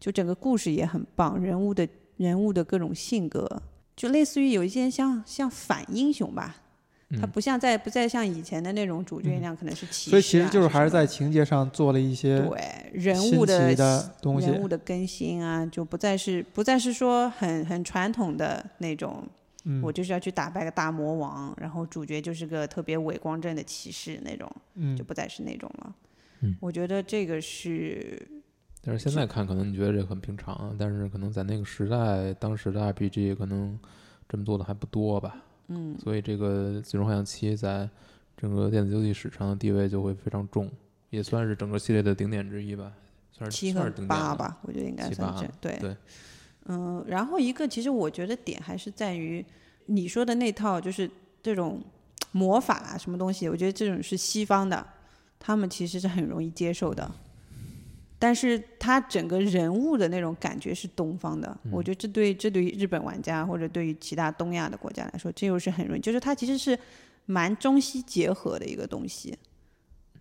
[0.00, 3.62] 就整个故事也很棒，人物的人物的各种性格，
[3.94, 6.56] 就类似于有一些像像反英雄吧。
[7.20, 19.24] 它嗯不像在不再像以前的那种主角嗯那样，可能是骑士、啊所以其实就是还是在情节上做了一些对人物的的东西人物的更新啊，就不再是不再是说很很传统的那种，
[19.68, 25.94] 嗯我就是要去打败个大魔王，然后主角就是个特别伟光正的骑士那种，嗯就不再是那种了。
[26.40, 28.20] 嗯我觉得这个是
[28.82, 33.76] 但是现在看，可能你觉得这很平常啊，但是可能在那个时代，当时的 RPG 可能
[34.28, 35.42] 这么做的还不多吧。
[35.66, 37.90] 嗯，所以这个《最终幻想七》在
[38.36, 40.70] 整个电子游戏史上的地位就会非常重，
[41.10, 42.92] 也算是整个系列的顶点之一吧，
[43.32, 43.90] 算是七和。
[44.06, 45.96] 八吧，我觉得应该算是对对
[46.68, 49.44] 嗯，然后一个其实我觉得点还是在于
[49.86, 51.08] 你说的那套，就是
[51.42, 51.80] 这种
[52.32, 54.84] 魔法啊什么东西，我觉得这种是西方的，
[55.38, 57.08] 他们其实是很容易接受的。
[58.18, 66.76] 但是他整个人物的那种感觉是东方的，我觉得这对这对于日本玩家或者对于其他东亚的国家来说，这又是很容易，就是它其实是
[67.26, 69.36] 蛮中西结合的一个东西。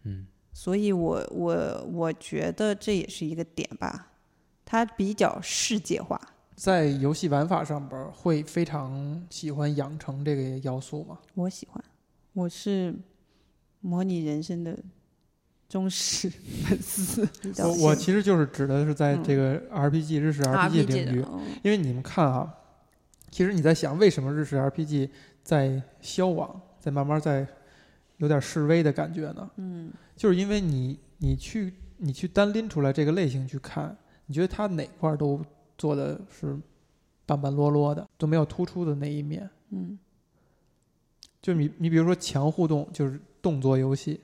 [0.04, 4.12] 嗯，所以我我我觉得这也是一个点吧，
[4.66, 6.20] 它比较世界化。
[6.56, 11.20] 在游戏玩法上边儿会非常喜欢养成这个要素吗？
[11.34, 11.84] 我喜欢，
[12.34, 12.95] 我是
[13.82, 14.78] 模拟人生的
[15.68, 17.28] 忠实粉丝。
[17.58, 22.53] 我我其实就是指的是在这个 RPG 日式 RPG 领域，嗯因为你们看啊，
[23.30, 25.10] 其实你在想为什么日式 RPG
[25.43, 27.45] 在消亡，在慢慢在
[28.18, 29.51] 有点示威的感觉呢？
[29.58, 33.95] 嗯，就是因为你你去你去单拎出来这个类型去看，
[34.26, 35.43] 你觉得它哪块儿都
[35.78, 36.58] 做的是
[37.26, 39.50] 半半落落的，都没有突出的那一面。
[39.70, 39.98] 嗯，
[41.42, 44.22] 就你你比如说强互动，就是动作游戏，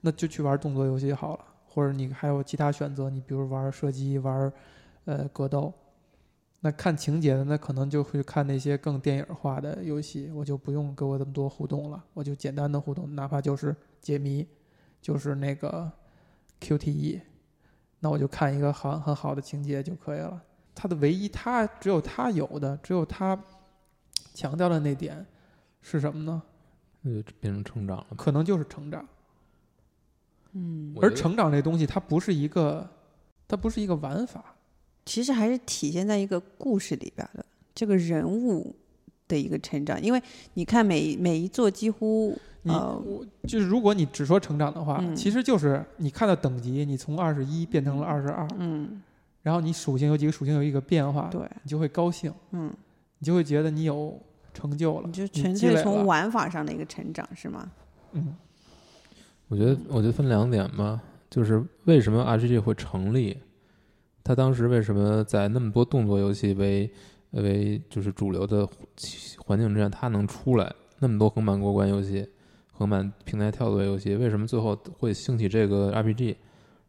[0.00, 4.52] 那就去玩动作游戏好了，或者你还有其他选择，你比如玩射击、玩
[5.04, 5.72] 呃格斗。
[6.60, 14.44] 那看情节的，那可能就会看那些更电影化的游戏，我就不用给我这么多互动了，我就简单的互动，哪怕就是解谜，
[15.00, 15.92] 就是那个
[16.60, 17.20] QTE，
[18.00, 20.42] 那我就看一个很很好的情节就可以了。
[20.74, 23.38] 他的唯一，他只有他有的，只有他
[24.34, 25.24] 强调的那点
[25.80, 26.42] 是什么呢？
[27.00, 28.06] 那就变成成长了。
[28.16, 29.06] 可能就是成长。
[30.52, 32.88] 嗯，而成长这东西，它不是一个，
[33.46, 34.54] 它不是一个玩法，
[35.04, 37.44] 其实还是体现在一个故事里边的
[37.74, 38.74] 这个人物
[39.28, 40.22] 的一个成长，因为
[40.54, 45.14] 你看每每一座几乎你、呃我就是如果你只说成长的话，嗯。
[45.14, 49.00] 其实就是你看到等级，你从二十一变成了二十二，嗯。
[49.42, 51.40] 然后你属性有几个属性有一个变化，对。
[51.62, 52.72] 你就会高兴，嗯，
[53.20, 54.20] 你就会觉得你有
[54.52, 57.70] 成就了你，就你纯粹从玩法上的一个成长是吗？
[58.12, 58.34] 嗯。
[59.46, 61.00] 我觉得，我觉得分两点吧，
[61.30, 63.38] 就是为什么 RPG 会成立，
[64.24, 66.90] 它当时为什么在那么多动作游戏为
[67.30, 68.68] 为就是主流的
[69.38, 72.28] 环境之下，它能出来那么多横版过关游戏、
[72.76, 76.36] 横版平台跳跃游戏，为什么最后会兴起这个 RPG？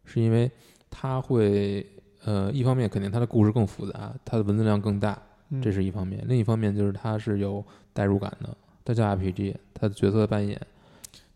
[0.04, 0.50] 是因为
[0.90, 1.84] 它会
[2.24, 5.20] 呃，一方面肯定它的故事更复杂，它的文字量更大，
[5.50, 10.60] 嗯，这是一方面；另一方面就是它是有代入感的，它叫 RPG，它的角色扮演。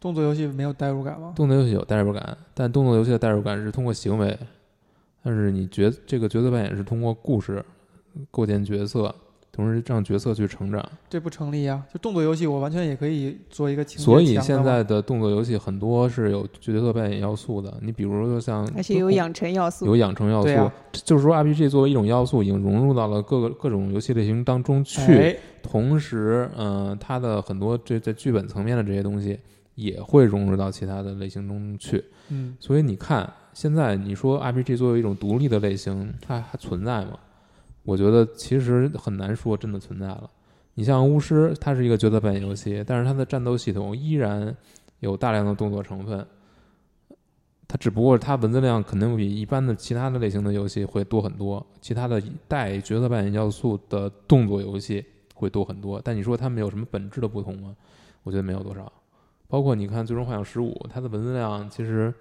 [0.00, 1.32] 动作游戏没有代入感吗？
[1.36, 4.36] 动作游戏有代入感，但动作游戏的代入感是通过行为，
[5.22, 7.64] 但是你角这个角色扮演是通过故事
[8.30, 9.14] 构建角色，
[9.54, 10.82] 同时让角色去成长。
[11.10, 11.82] 这不成立呀！
[11.92, 17.72] 就动作游戏，我完全也可以做一个情节所以强的嘛现在的动作游戏很多是有角色扮演要素的。
[17.82, 19.84] 你比如说像而且有养成要素。
[19.84, 25.00] 有养成要素，啊就是说 RPG 作为一种要素，已经融入到了各个各种游戏类型当中去。
[25.00, 29.38] 哎同时，嗯、它的很多这在剧本层面的这些东西
[29.76, 32.04] 也会融入到其他的类型中去。
[32.30, 37.12] 嗯，所以你看，现在你说 RPG 作为一种独立的类型，它还存在吗？
[37.84, 40.30] 我觉得其实很难说真的存在了。
[40.74, 44.56] 你像巫师，它是一个角色扮演游戏，但是它的战斗系统依然
[45.00, 46.26] 有大量的动作成分。
[47.68, 55.04] 它只不过它文字量肯定比一般的其他的类型的游戏会多很多，其他的带角色扮演要素的动作游戏
[55.34, 56.00] 会多很多。
[56.04, 57.74] 但你说它们有什么本质的不同吗？
[58.22, 58.90] 我觉得没有多少。
[59.48, 62.12] 包括你看《最终幻想十五》，它的文字量其实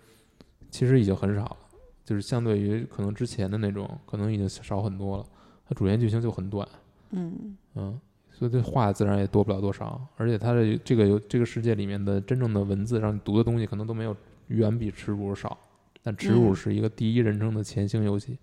[0.70, 1.58] 其实已经很少了，
[2.04, 5.26] 就是相对于可能之前的那种，可能已经少很多了。
[5.72, 6.68] 它主线剧情就很短，
[7.12, 7.98] 嗯嗯，
[8.30, 10.06] 所以这话自然也多不了多少。
[10.18, 14.14] 而且它的这个有这个世界里面的真正的文字让你读的东西，可能都没有
[14.48, 15.58] 远比耻辱少。
[16.04, 18.38] 但耻辱嗯是一个第一人称的前行游戏，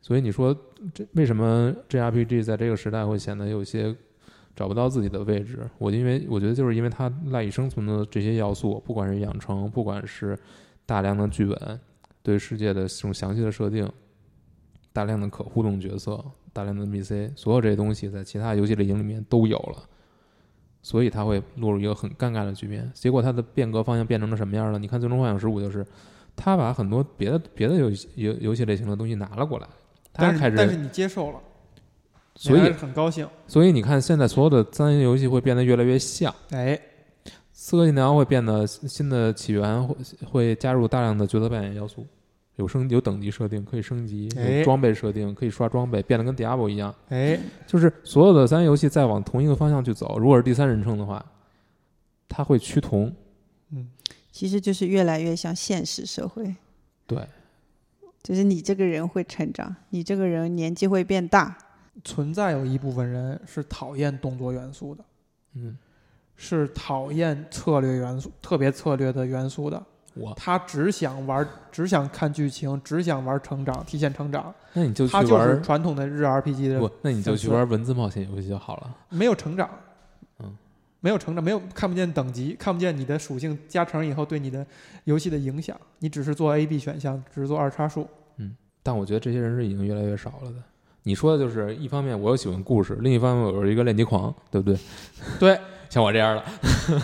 [0.00, 0.52] 所以你说
[0.92, 3.94] 这为什么 JRPG 在这个时代会显得有些
[4.56, 5.60] 找不到自己的位置？
[5.78, 10.36] 我因为我觉得就是因为它赖以生存的这些要素，不管是养成，不管是
[10.84, 11.80] 大量的剧本
[12.20, 13.88] 对世界的这种详细的设定，
[14.92, 19.82] 大量的可互动角色，大量的 NPC，所有这些东西在其他游戏类型里面都有了，
[20.82, 22.90] 所以它会落入一个很尴尬的局面。
[22.94, 24.78] 结果它的变革方向变成了什么样了？
[24.78, 25.86] 你看《最终幻想十五》就是，
[26.34, 29.66] 它把很多别的别的游戏游游戏类型的东西拿了过来，
[30.12, 31.38] 它但开始，是但是你接受了，
[32.34, 33.28] 所以很高兴。
[33.46, 36.34] 所以你看现在所有的三 A 游戏会变得越来越像。
[36.50, 36.80] 哎，
[37.52, 39.96] 刺客信条会变得新的起源会
[40.30, 42.06] 会加入大量的角色扮演要素，
[42.60, 46.94] 有升有等级设定，可以升级，哎有装备设定，可以刷装备，变得跟 Diablo 一样。
[47.08, 51.24] 哎，就是所有的三 A 游戏在往同一个方向去走，如果是第三人称的话，
[52.28, 53.10] 它会趋同。
[53.70, 53.88] 嗯，
[54.30, 56.54] 其实就是越来越像现实社会，
[57.06, 57.26] 对，
[58.22, 61.56] 就是你这个人会成长，你这个人年纪会变大，
[62.04, 65.04] 存在有一部分人是讨厌动作元素的，
[65.54, 65.78] 嗯，
[66.36, 69.82] 是讨厌策略元素、特别策略的元素的。
[70.14, 74.52] 我他只想玩，只想看剧情，只想玩成长，体现成长。
[74.72, 78.94] 那你就去他就是玩传统的日 RPG 的不，那你就去玩文字冒险游戏就好了。
[79.08, 79.68] 没有成长，
[80.40, 80.56] 嗯，
[81.00, 84.66] 没有成长，没有看不见等级，看不见你的属性加成以后对你的
[85.04, 85.76] 游戏的影响。
[85.98, 88.06] 你只是做 A、B 选项，只是做二叉树。
[88.36, 88.54] 嗯。
[88.82, 90.56] 但我觉得这些人是已经越来越少了的。
[91.02, 94.78] 你说的就是一方面我又喜欢故事，另一方面我是一个练级狂，对不对？
[95.38, 97.02] 对， 像我这样的，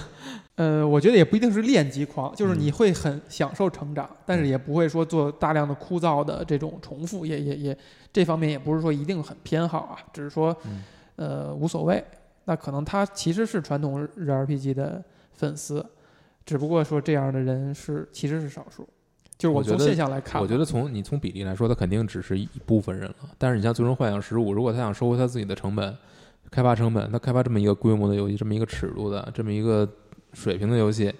[0.57, 7.79] 呃，我觉得也不一定是练级狂，就是嗯你会很享受成长，但是也不会说做大量的枯燥的这种重复，也也也
[8.13, 10.83] 这方面也不是说一定很偏好啊，只是说嗯
[11.17, 12.03] 呃无所谓。
[12.47, 15.03] 那可能他其实是传统日 RPG 的
[15.33, 15.85] 粉丝，
[16.45, 18.89] 只不过说这样的人是其实是少数。
[19.37, 23.17] 就是我从现象来看，我觉得从你从比例来说，他肯定只是一部分人了。
[23.37, 25.95] 但是你像《最终幻想十五》，如果他想收回他自己的成本、
[26.51, 29.87] 开发成本，他开发这么一个规模的游戏，这么一个尺度的、这么一个
[30.37, 31.11] 水平的游戏，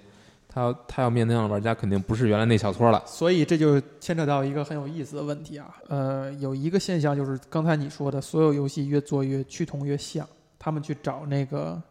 [0.47, 3.03] 他要他要面对的玩家肯定不是原来那小撮了。
[3.07, 5.75] 所以这就牵扯到一个很有意思的问题啊。
[5.89, 11.83] 呃，有一个现象就是刚才你说的，所有游戏越做越趋同越像，他们去找那个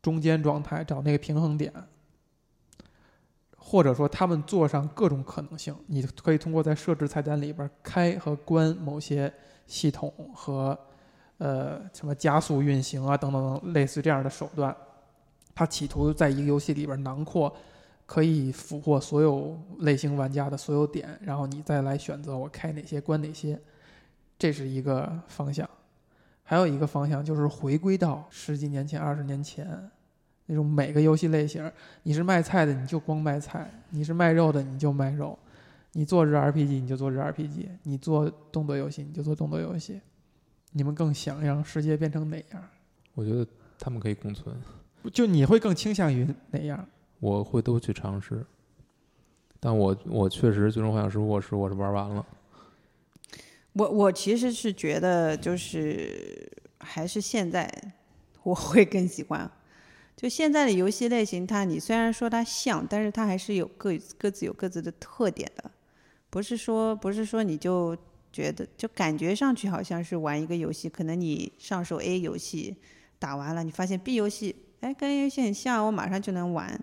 [0.00, 1.70] 中间状态，找那个平衡点，
[3.58, 5.76] 或者说他们做上各种可能性。
[5.86, 9.30] 你可以通过在设置菜单里边开和关某些
[9.66, 10.78] 系统和
[11.36, 14.74] 呃什么加速运行啊等等类似这样的手段，
[15.56, 17.52] 它企图在一个游戏里边囊括。
[18.08, 23.60] 可以俘获所有类型玩家的所有点，然后你再来选择我开哪些关哪些，
[24.38, 25.68] 这是一个方向。
[26.44, 29.90] 还有一个方向就是回归到十几年前、二十年前
[30.46, 31.68] 那种每个游戏类型，
[32.04, 35.36] 你是卖菜的你就光卖菜，你是卖肉的你就卖肉，
[35.90, 40.00] 你做日 RPG 你就做日 RPG，你做动作游戏你就做动作游戏。
[40.70, 42.62] 你们更想让世界变成哪样？
[43.14, 43.44] 我觉得
[43.80, 44.54] 他们可以共存，
[45.10, 46.86] 就你会更倾向于哪样？
[47.20, 48.44] 我会都去尝试。
[49.58, 52.26] 但我我确实《最终幻想十五》我是我是玩完了，
[53.72, 57.70] 我我其实是觉得，就是还是现在
[58.44, 59.50] 我会更喜欢。
[60.14, 65.70] 就现在的游戏类型，它你虽然说它像，但是它还是有各各自有各自的特点的，
[66.30, 67.96] 不是说不是说你就
[68.32, 72.76] 觉得就感觉上去好像是玩一个游戏，可能你上手 A 游戏
[73.18, 76.78] 打完了，你发现 B 游戏哎跟游戏很像，我马上就能玩。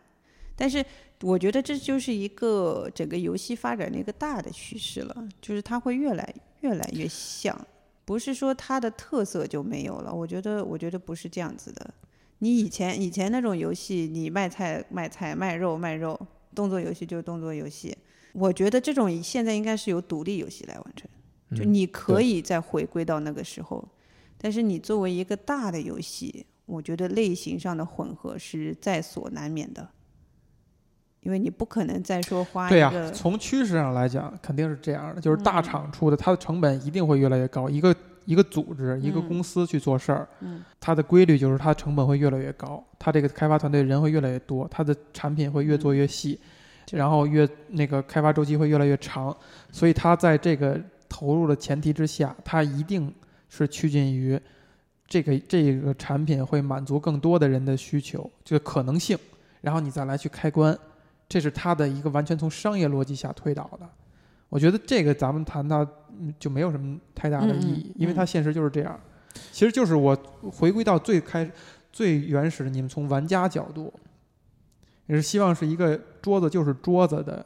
[0.56, 0.86] 但是
[1.22, 7.60] 我觉得这就是一个整个游戏发展的一个大的趋势了，就是它会越来越来越像，
[8.06, 10.14] 不是说它的特色就没有了。
[10.14, 11.94] 我觉得，我觉得不是这样子的。
[12.40, 16.20] 你以前以前那种游戏，你卖菜卖菜，卖肉卖肉，
[16.54, 17.98] 动作游戏就是动作游戏。
[18.34, 21.10] 我觉得这种现在应该是由独立游戏来完成，
[21.56, 23.88] 就嗯你可以再回归到那个时候，
[24.38, 29.88] 但是你作为一个大的游戏，我觉得类型上的混合是在所难免的。
[31.22, 35.64] 因为你不可能再说花对呀、一个，从趋势上来讲，肯定是这样的，就是大嗯。
[35.64, 37.70] 厂出的，它的成本一定会越来越高。
[37.70, 37.96] 一个
[38.26, 39.28] 一个组织、一个嗯。
[39.30, 40.62] 公司去做事儿，嗯。
[40.82, 46.38] 它的规律就是它的成本会越来越高，它这个开发团队人会越来越多，它的产品会越做越细，
[46.86, 49.34] 对然后越那个开发周期会越来越长，
[49.72, 53.14] 所以它在这个投入的前提之下，它一定
[53.48, 54.38] 是趋近于
[55.14, 59.16] 这个这个产品会满足更多的人的需求，这个可能性，
[59.62, 60.76] 然后你再来去开关，
[61.30, 63.88] 这是它的一个完全从商业逻辑下推导的。
[64.50, 65.88] 我觉得这个咱们谈到
[66.20, 69.00] 嗯就没有什么太大的意义，因为它现实就是这样。
[69.52, 70.18] 其实就是我
[70.52, 71.48] 回归到最开
[71.92, 73.94] 最原始的，你们从玩家角度，
[75.06, 77.46] 也是希望是一个桌子就是桌子的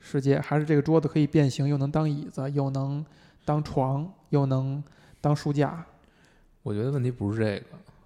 [0.00, 3.04] 世界，还是这个桌子可以变形，又能当椅子，又能
[3.44, 4.82] 当床，又能
[5.20, 5.84] 当书架？
[6.62, 7.62] 我觉得问题不是这个，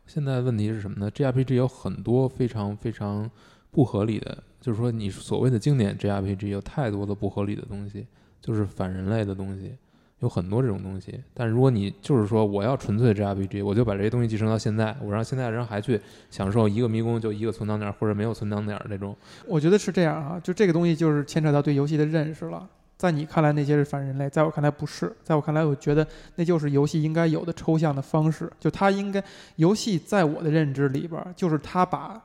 [0.06, 3.30] 现在问题是什么呢？JRPG 有很多非常非常
[3.70, 8.06] 不合理的，就是说你所谓的经典 JRPG 有太多的不合理的东西，
[8.40, 9.76] 就是反人类的东西，
[10.20, 11.20] 有很多这种东西。
[11.34, 16.00] 但如果你就是说我要纯粹 JRPG，我就把这些东西继承到现在，我让现在人还去
[16.30, 19.14] 享受一个迷宫就一个存档点或者没有存档点儿这种，
[19.46, 22.66] 我觉得是这样啊，就这个东西就是牵扯到对游戏的认识了。
[22.96, 25.14] 在你看来那些是反人类，在我看来不是。
[25.22, 28.50] 在我看来，我觉得那就是游戏应该有的抽象的方式。
[28.58, 29.22] 就它应该，
[29.56, 32.18] 游戏在我的认知里边，就是它把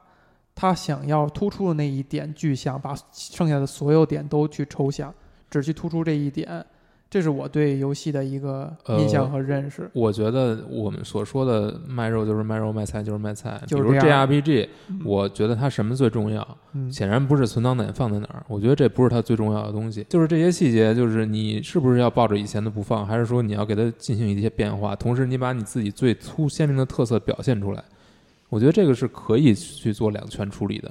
[0.56, 5.14] 它想要突出的那一点具象，把剩下的所有点都去抽象，
[5.50, 6.66] 只去突出这一点。
[7.12, 9.92] 这是我对游戏的一个印象和认识。
[9.92, 13.62] 我觉得我们所说的卖肉就是卖肉，卖菜就是卖菜。
[13.68, 16.58] 比如 JRPG，嗯我觉得它什么最重要？
[16.72, 20.06] 嗯，显然不是存档点放在哪儿，我觉得这不是它最重要的东西。
[20.08, 27.84] 就是这些细节，就是你是不是要抱着以前的不放，还是说你要给它进行一些变化，同时你把你自己最粗鲜明的特色表现出来。
[28.48, 30.90] 我觉得这个是可以去做两全处理的。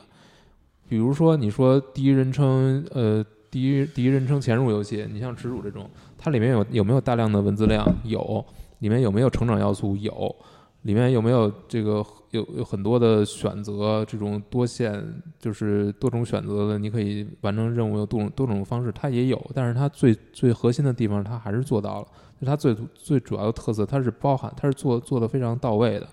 [0.86, 5.88] 比如说，你说第一人称，呃，第一第一人称潜入游戏，你像耻辱这种，
[6.22, 7.84] 它里面有有没有大量的文字量？
[8.04, 8.44] 有。
[8.80, 9.96] 里面有没有成长要素？
[9.96, 10.36] 有。
[10.82, 15.02] 里面有没有这个有有很多的选择，这种多线
[15.38, 22.08] 就是多种选择的，你可以完成任务有多种多种方式，它也有，但是它最最核心的地方它还是做到了，
[22.40, 26.08] 就它最最主要的特色，它是包含它是做做的非常到位的。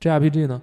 [0.00, 0.62] JRPG 呢，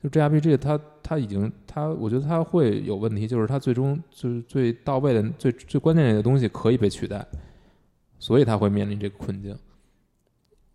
[0.00, 7.26] 就 JRPG 它它已经它我觉得它会有问题，就是它最终就是最到位的最最关键的一个东西可以被取代，
[8.24, 9.54] 所以他会面临这个困境。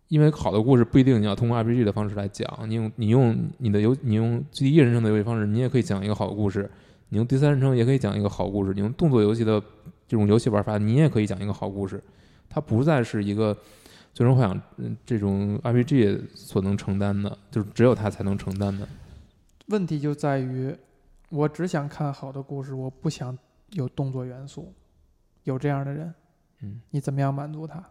[0.06, 6.62] 因为好的故事不一定你要通过 RPG 的方式来讲，你用你用你的游你用第一人称的游戏方式，你也可以讲一个好故事；
[7.08, 9.60] 你用第三人称也可以讲一个好故事；你用动作游戏的
[10.06, 12.00] 这种游戏玩法，你也可以讲一个好故事。
[12.48, 13.56] 它不再是一个
[14.14, 18.86] 最终幻想这种 RPG 所能承担的，就是只有它才能承担的。
[19.66, 20.72] 问题就在于，
[21.30, 23.36] 我只想看好的故事，我不想
[23.72, 24.72] 有动作元素。
[25.44, 26.14] 有这样的人，
[26.62, 27.84] 嗯，你怎么样满足他？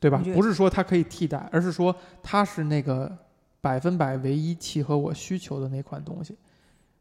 [0.00, 3.16] 对吧不是说它可以替代，而是说它是那个
[3.60, 6.36] 百分百唯一契合我需求的那款东西。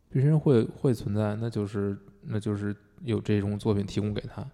[0.10, 4.46] 别人会会存在，那就是那就是有这种作品提供给他，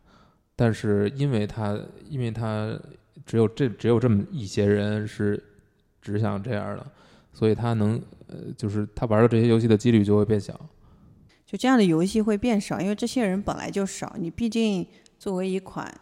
[0.56, 2.80] 但是因为他因为他
[3.26, 5.44] 只有这只有这么一些人是
[6.02, 6.86] 只想这样的，
[7.34, 10.60] 所以他能呃就是他玩的这些游戏的几率就会变小。
[11.46, 14.16] 就这样的游戏会变少，因为这些人本来就少。
[14.18, 14.88] 你毕竟
[15.20, 15.94] 作为一款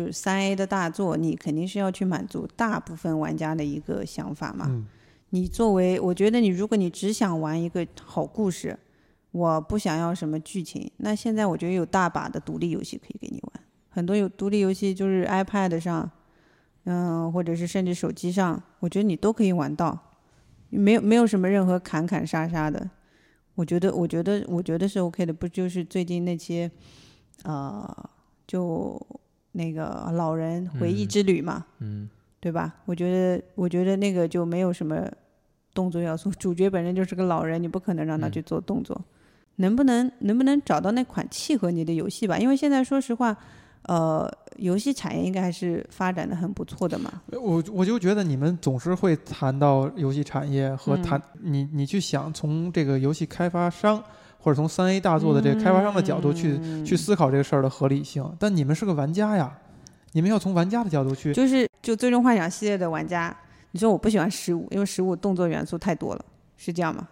[0.00, 4.64] 就是三 A 的大作，你肯定是要去满足大部分玩家的一个想法嘛。
[4.70, 4.86] 嗯，
[5.28, 8.78] 你作为，我觉得你如果你只想玩一个好故事，
[9.30, 16.10] 我不想要什么剧情，那现在我觉得有大把的独立游戏可以给你玩，很多有独立游戏就是 iPad 上，
[16.84, 20.16] 嗯，或者是甚至手机上，我觉得你都可以玩到，
[20.70, 22.88] 没有没有什么任何砍砍杀杀的，
[23.54, 26.70] 我觉得我觉得我觉得是 OK 的，不就是最近那些，
[27.42, 28.10] 呃，
[28.46, 28.98] 就
[29.52, 32.08] 那个老人回忆嗯之旅嘛，嗯，
[32.40, 32.74] 对吧？
[32.84, 35.08] 我觉得，我觉得那个就没有什么
[35.74, 39.00] 动作要素，主角本身就是个老人，你不可能让他嗯去做动作。
[39.56, 42.38] 能不能能不能找到那款契合你的游戏吧？
[42.38, 43.36] 因为现在说实话，
[43.82, 44.26] 呃，
[44.56, 47.20] 游戏产业应该还是发展的很不错的嘛。
[47.32, 54.02] 我我就觉得你们总是会谈到游戏产业和嗯谈、你你去想从这个游戏开发商
[54.40, 59.56] 或者从三 A 大作的这个开发商的角度去、嗯去思考这个事儿的合理性，但你们是个玩家呀，
[60.12, 61.32] 你们要从玩家的角度去。
[61.32, 63.36] 就是就最终幻想系列的玩家，
[63.72, 66.24] 你说我不喜欢十五，因为十五动作元素太多了，
[66.56, 67.06] 是这样吗？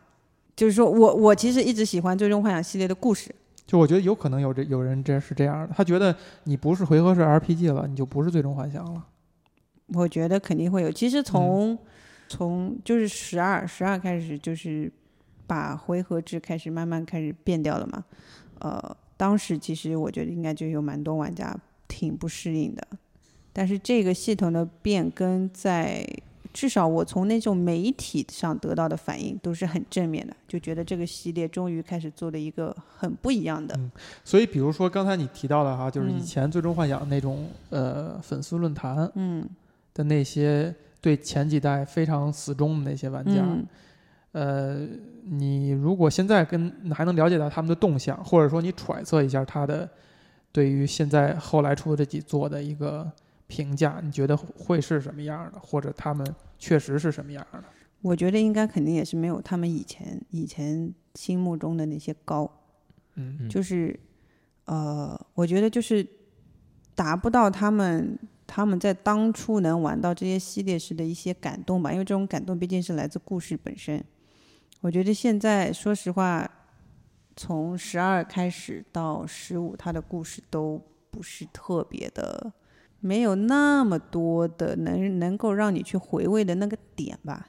[0.56, 3.32] 就是说我我其实一直喜欢最终幻想系列的故事，
[3.64, 6.14] 就我觉得有可能有这有人这是这样的，他觉得
[6.44, 9.04] 你不是回合式 RPG 了，你就不是最终幻想了。
[9.94, 10.90] 我觉得肯定会有。
[10.90, 11.78] 其实从、
[12.28, 14.92] 从就是十二十二开始，就是
[15.48, 18.04] 把回合制开始慢慢开始变掉了嘛。
[18.60, 21.52] 呃，当时其实我觉得应该就有蛮多玩家
[21.88, 22.86] 挺不适应的，
[23.52, 26.06] 但是这个系统的变更在。
[26.50, 33.76] 至少我从那种媒体上得到的反应都是很正面的，就觉得这个系列终于开始做了一个很不一样的。
[33.76, 33.88] 嗯
[34.24, 39.46] 所以，比如说刚才你提到的哈，就是以嗯前最终幻想那种呃粉丝论坛嗯
[39.94, 43.64] 的那些对前几代非常死忠的那些玩家，嗯
[44.32, 44.86] 呃，
[45.24, 49.88] 你如果现在跟还能了解到他们的动向，或者说你揣测一下他的
[50.52, 53.10] 对于现在后来出的这几座的一个
[53.46, 55.58] 评价，你觉得会是什么样的？
[55.60, 56.26] 或者他们
[56.58, 57.64] 确实是什么样的？
[58.02, 62.48] 我觉得应该肯定也是没有他们以前以前心目中的那些高。
[63.16, 63.98] 嗯嗯就是，
[64.66, 66.06] 呃，我觉得就是
[66.94, 68.16] 达不到他们
[68.46, 74.04] 他们在当初能玩到这些系列时的一些感动吧，因为这种感动毕竟是来自故事本身。
[74.80, 76.48] 我觉得现在说实话，
[77.34, 82.52] 从十二开始到十五，它的故事都不是特别的，
[83.00, 87.48] 没有那么多的能能够让你去回味的那个点吧。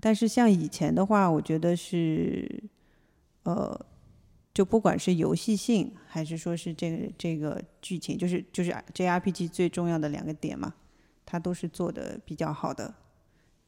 [0.00, 2.62] 但是像以前的话，我觉得是，
[3.44, 3.86] 呃，
[4.52, 10.74] 就不管是游戏性，还是说是这个这个剧情，就是就是 JRPG 最重要的两个点嘛，
[11.24, 12.94] 它都是做的比较好的。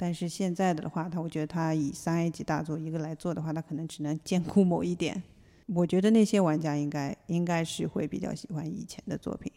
[0.01, 5.23] 但是现在的话，他我觉得他以三 A 级大作一个来做的话，他可能只能兼顾某一点。
[5.67, 9.53] 我觉得那些玩家应该应该是会比较喜欢以前的作品。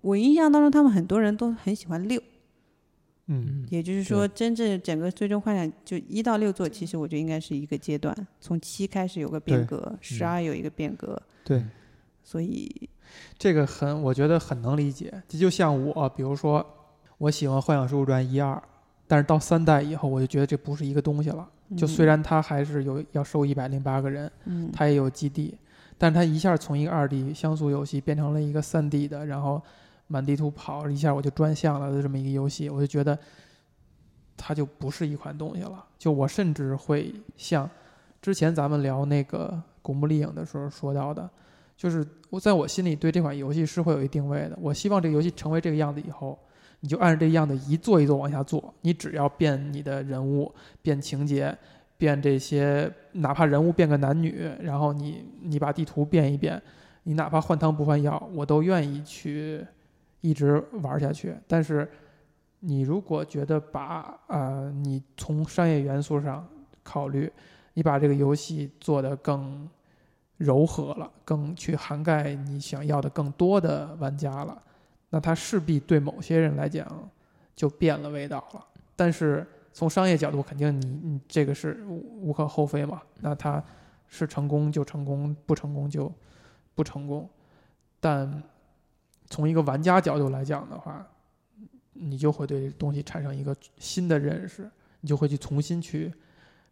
[0.00, 2.18] 我印象当中，他们很多人都很喜欢六，
[3.26, 11.62] 嗯也就是说，真正整个最终幻想就一到六座，其实我觉得应该是一个阶段，从七开始有个变革，十二有一个变革，对，
[12.22, 12.88] 所以
[13.38, 15.22] 这个很，我觉得很能理解。
[15.28, 16.66] 这就像我，比如说，
[17.18, 18.60] 我喜欢《幻想水浒传》一二，
[19.06, 21.48] 但是到三代以后，我就觉得这不是一个东西了。
[21.76, 25.56] 就虽然它还是有要收一百零八个人，嗯它也有基地，
[25.96, 29.60] 但是它一下从一个二 D 像素游戏变成了一个三 D 的，然后
[30.06, 33.18] 满地图跑，一下我就专项了的这么一个游戏，我就觉得
[34.36, 35.84] 它就不是一款东西了。
[35.98, 37.68] 就我甚至会像
[38.20, 39.48] 之前咱们聊那个
[39.80, 41.28] 《古墓丽影》的时候说到的，
[41.76, 44.58] 就是我在我心里对这款游戏是会有一定位的。
[44.60, 46.38] 我希望这个游戏成为这个样子以后，
[46.84, 51.56] 你就按照这样子一做一做往下做，你只要变你的人物、变情节、
[51.96, 56.60] 变这些，哪怕人物变个男女，然后你你把地图变一变，
[57.04, 59.66] 你哪怕换汤不换药，我都愿意去
[60.20, 61.34] 一直玩下去。
[61.48, 61.90] 但是
[62.60, 66.46] 你如果觉得把呃你从商业元素上
[66.82, 67.32] 考虑，
[67.72, 69.66] 你把这个游戏做得更
[70.36, 74.62] 柔和了，更去涵盖你想要的更多的玩家了，
[75.14, 77.08] 那它势必对某些人来讲
[77.54, 78.66] 就变了味道了。
[78.96, 83.00] 但是从商业角度，肯定你你这个是无可厚非嘛。
[83.20, 83.62] 那它
[84.08, 86.12] 是成功就成功，不成功就
[86.74, 87.30] 不成功。
[88.00, 88.42] 但
[89.30, 91.06] 从一个玩家角度来讲的话，
[91.92, 94.68] 你就会对这东西产生一个新的认识，
[95.00, 96.12] 你就会去重新去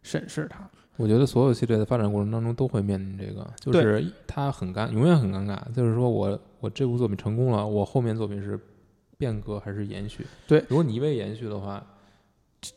[0.01, 0.69] 审视它。
[0.97, 5.59] 我觉得所有系列的发展过程当中都会面临这个，就是它很尴，永远很尴尬。
[5.73, 8.59] 就是说我我这部作品成功了，我后面作品是
[9.17, 10.25] 变革还是延续？
[10.47, 11.83] 对如果你一味延续的话，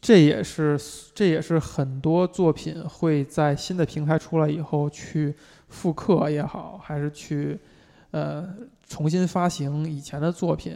[0.01, 0.79] 这也是
[1.15, 5.35] 这也是很多作品会在新的平台出来以后去
[5.69, 7.59] 复刻也好，还是去
[8.13, 8.49] 呃
[8.89, 10.75] 重新发行以前的作品，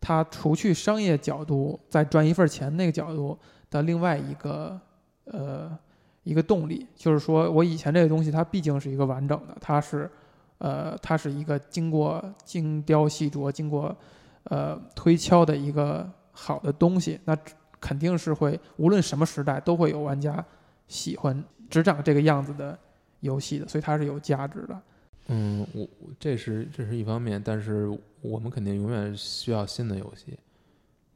[0.00, 3.36] 它除去商业角度再赚一份钱那个角度
[3.68, 4.80] 的另外一个
[5.24, 5.76] 呃
[6.24, 10.10] 一个动力，就是说我以前这个东西它毕竟是一个完整的，它是
[10.58, 13.96] 呃它是一个经过精雕细琢、经过
[14.44, 17.36] 呃推敲的一个好的东西，那
[17.80, 20.44] 肯定是会，无论什么时代都会有玩家
[20.86, 22.78] 喜欢只长这个样子的
[23.20, 24.82] 游戏的，所以它是有价值的。
[25.28, 27.86] 嗯，我我这是这是一方面，但是
[28.20, 30.38] 我们肯定永远需要新的游戏，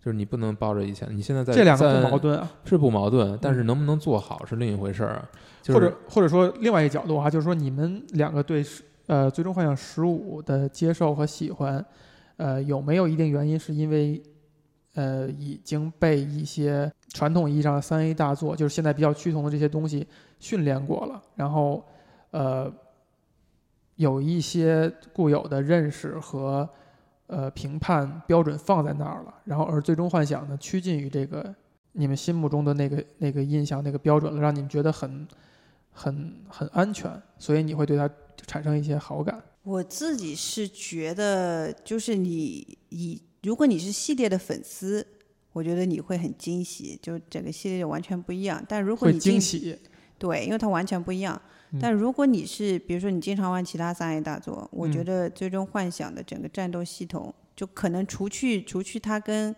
[0.04, 5.30] 就是你不能抱着以前，你现在在这两个不矛盾啊，是不矛盾，但是嗯能不能做好是另一回事儿啊。
[5.62, 8.64] 就是、或者或者说另外一个角度啊，就是说你们两个对
[9.06, 11.84] 呃《最终幻想十五》的接受和喜欢，
[12.36, 14.20] 呃有没有一定原因是因为
[14.94, 20.04] 呃已经被一些传统意义上的三 A 大作，就是现在比较趋同的这些东西
[20.40, 21.84] 训练过了，然后
[22.32, 22.68] 呃
[23.94, 26.68] 有一些固有的认识和
[27.32, 31.54] 呃评判标准放在那儿了，然后而最终幻想呢趋近于这个
[31.92, 35.26] 你们心目中的那个那个印象那个标准了，让你们觉得很
[35.90, 38.08] 很很安全，所以你会对它
[38.46, 39.42] 产生一些好感。
[39.62, 45.06] 我自己是觉得，就是你以如果你是系列的粉丝，
[45.52, 48.64] 我觉得你会很惊喜，就整个系列完全不一样。
[48.68, 49.78] 但如果会你经惊喜，
[50.18, 51.40] 对，因为它完全不一样。
[51.72, 51.78] 嗯。
[51.80, 55.04] 但如果你是比如说你经常玩其他三 A 大作，我觉嗯。
[55.04, 59.54] 得《最终幻想》的整个战斗系统，就可能除去除去它跟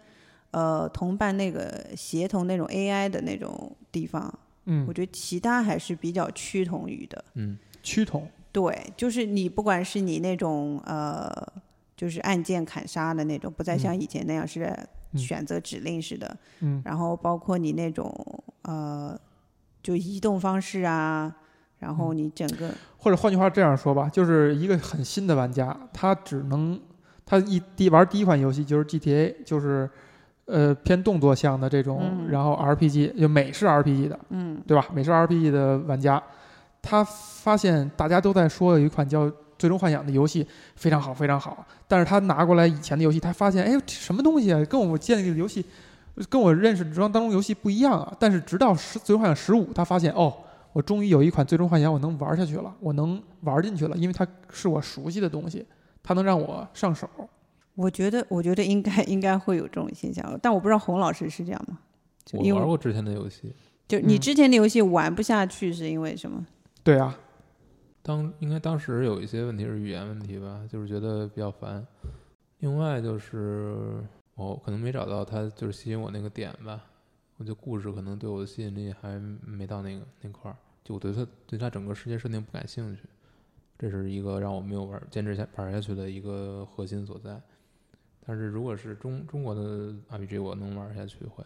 [0.52, 4.32] 呃同伴那个协同那种 AI 的那种地方，
[4.64, 4.86] 嗯。
[4.88, 7.24] 我，觉得其他还是比较趋同于的。
[7.34, 11.30] 嗯，趋同，对，就是你不管是你那种呃，
[11.96, 14.64] 就是按键砍杀的那种，不再像嗯以前那样是
[15.12, 15.18] 嗯。
[15.18, 16.82] 选择指令式的，嗯。
[16.84, 18.12] 然后包括你那种
[18.62, 19.16] 呃，
[19.82, 21.34] 就移动方式啊，
[21.78, 26.80] 然后嗯你整个或者换句话这样说吧，就是一个很新的玩家，他只能
[27.26, 29.88] 他一第玩第一款游戏就是 GTA，就是
[30.46, 34.86] 呃偏动作向的这种，嗯然后 RPG 就美式 RPG 的，嗯对吧？
[34.94, 36.22] 美式 RPG 的玩家，
[36.80, 39.26] 他发现大家都在说有一款叫
[39.58, 40.46] 《最终幻想》的游戏
[40.76, 41.64] 非常好，非常好。
[41.86, 44.64] 但是他拿过来以前的游戏，他发现，哎，这什么东西啊？
[44.64, 45.64] 跟我建立的游戏，
[46.28, 48.12] 跟我认识当当中游戏不一样啊。
[48.18, 50.32] 但是直到十《最终幻想十五》，他发现，哦，
[50.74, 55.64] 我终于有一款《最终幻想》我能玩下去了，我能玩进去了，因为它是我熟悉的东西，
[56.02, 57.08] 它能让我上手。
[57.76, 61.78] 我觉得我觉得应该应该会有这种现象，但我不知道洪老师是这样吗？
[62.24, 63.54] 就我因为玩过之前的游戏，
[63.86, 66.44] 就你嗯之前的游戏玩不下去是因为什么？
[66.82, 67.16] 对啊，
[68.02, 71.86] 当应该当时有一些问题是语言问题吧，就是觉得比较烦。
[72.58, 74.02] 另外就是
[74.34, 76.82] 我可能没找到它就是吸引我那个点吧，
[77.36, 83.02] 我觉得故事可能对我的吸引力还没到那个那块儿，就我对他对他整个世界设定不感兴趣，
[83.78, 87.40] 这是一个让我没有玩坚持下玩下去的一个核心所在。
[88.26, 91.44] 但是如果是中中国的 RPG，我能玩下去会，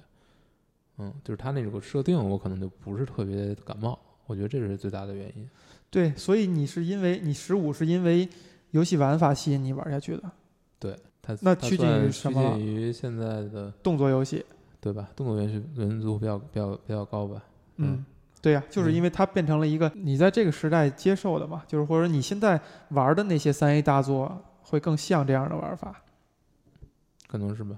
[0.99, 5.49] 嗯，就是他那个设定我可能就不是特别感冒，我觉得这是最大的原因。
[5.91, 8.28] 对，所以你是因为你十五是因为
[8.72, 10.30] 游戏玩法吸引你玩下去的，
[10.78, 14.45] 对它那趋近于什么了趋近于现在的动作游戏。
[14.81, 15.09] 对吧？
[15.16, 17.43] 动作元素元素比较比较比较高吧？
[17.76, 18.05] 嗯，
[18.41, 22.61] 对呀、就是因为它变成了一个你在这个时代接受的嘛，就是或者你现在
[22.91, 26.03] 玩的那些三 A 大作会更像这样的玩法。
[27.26, 27.76] 可能是吧。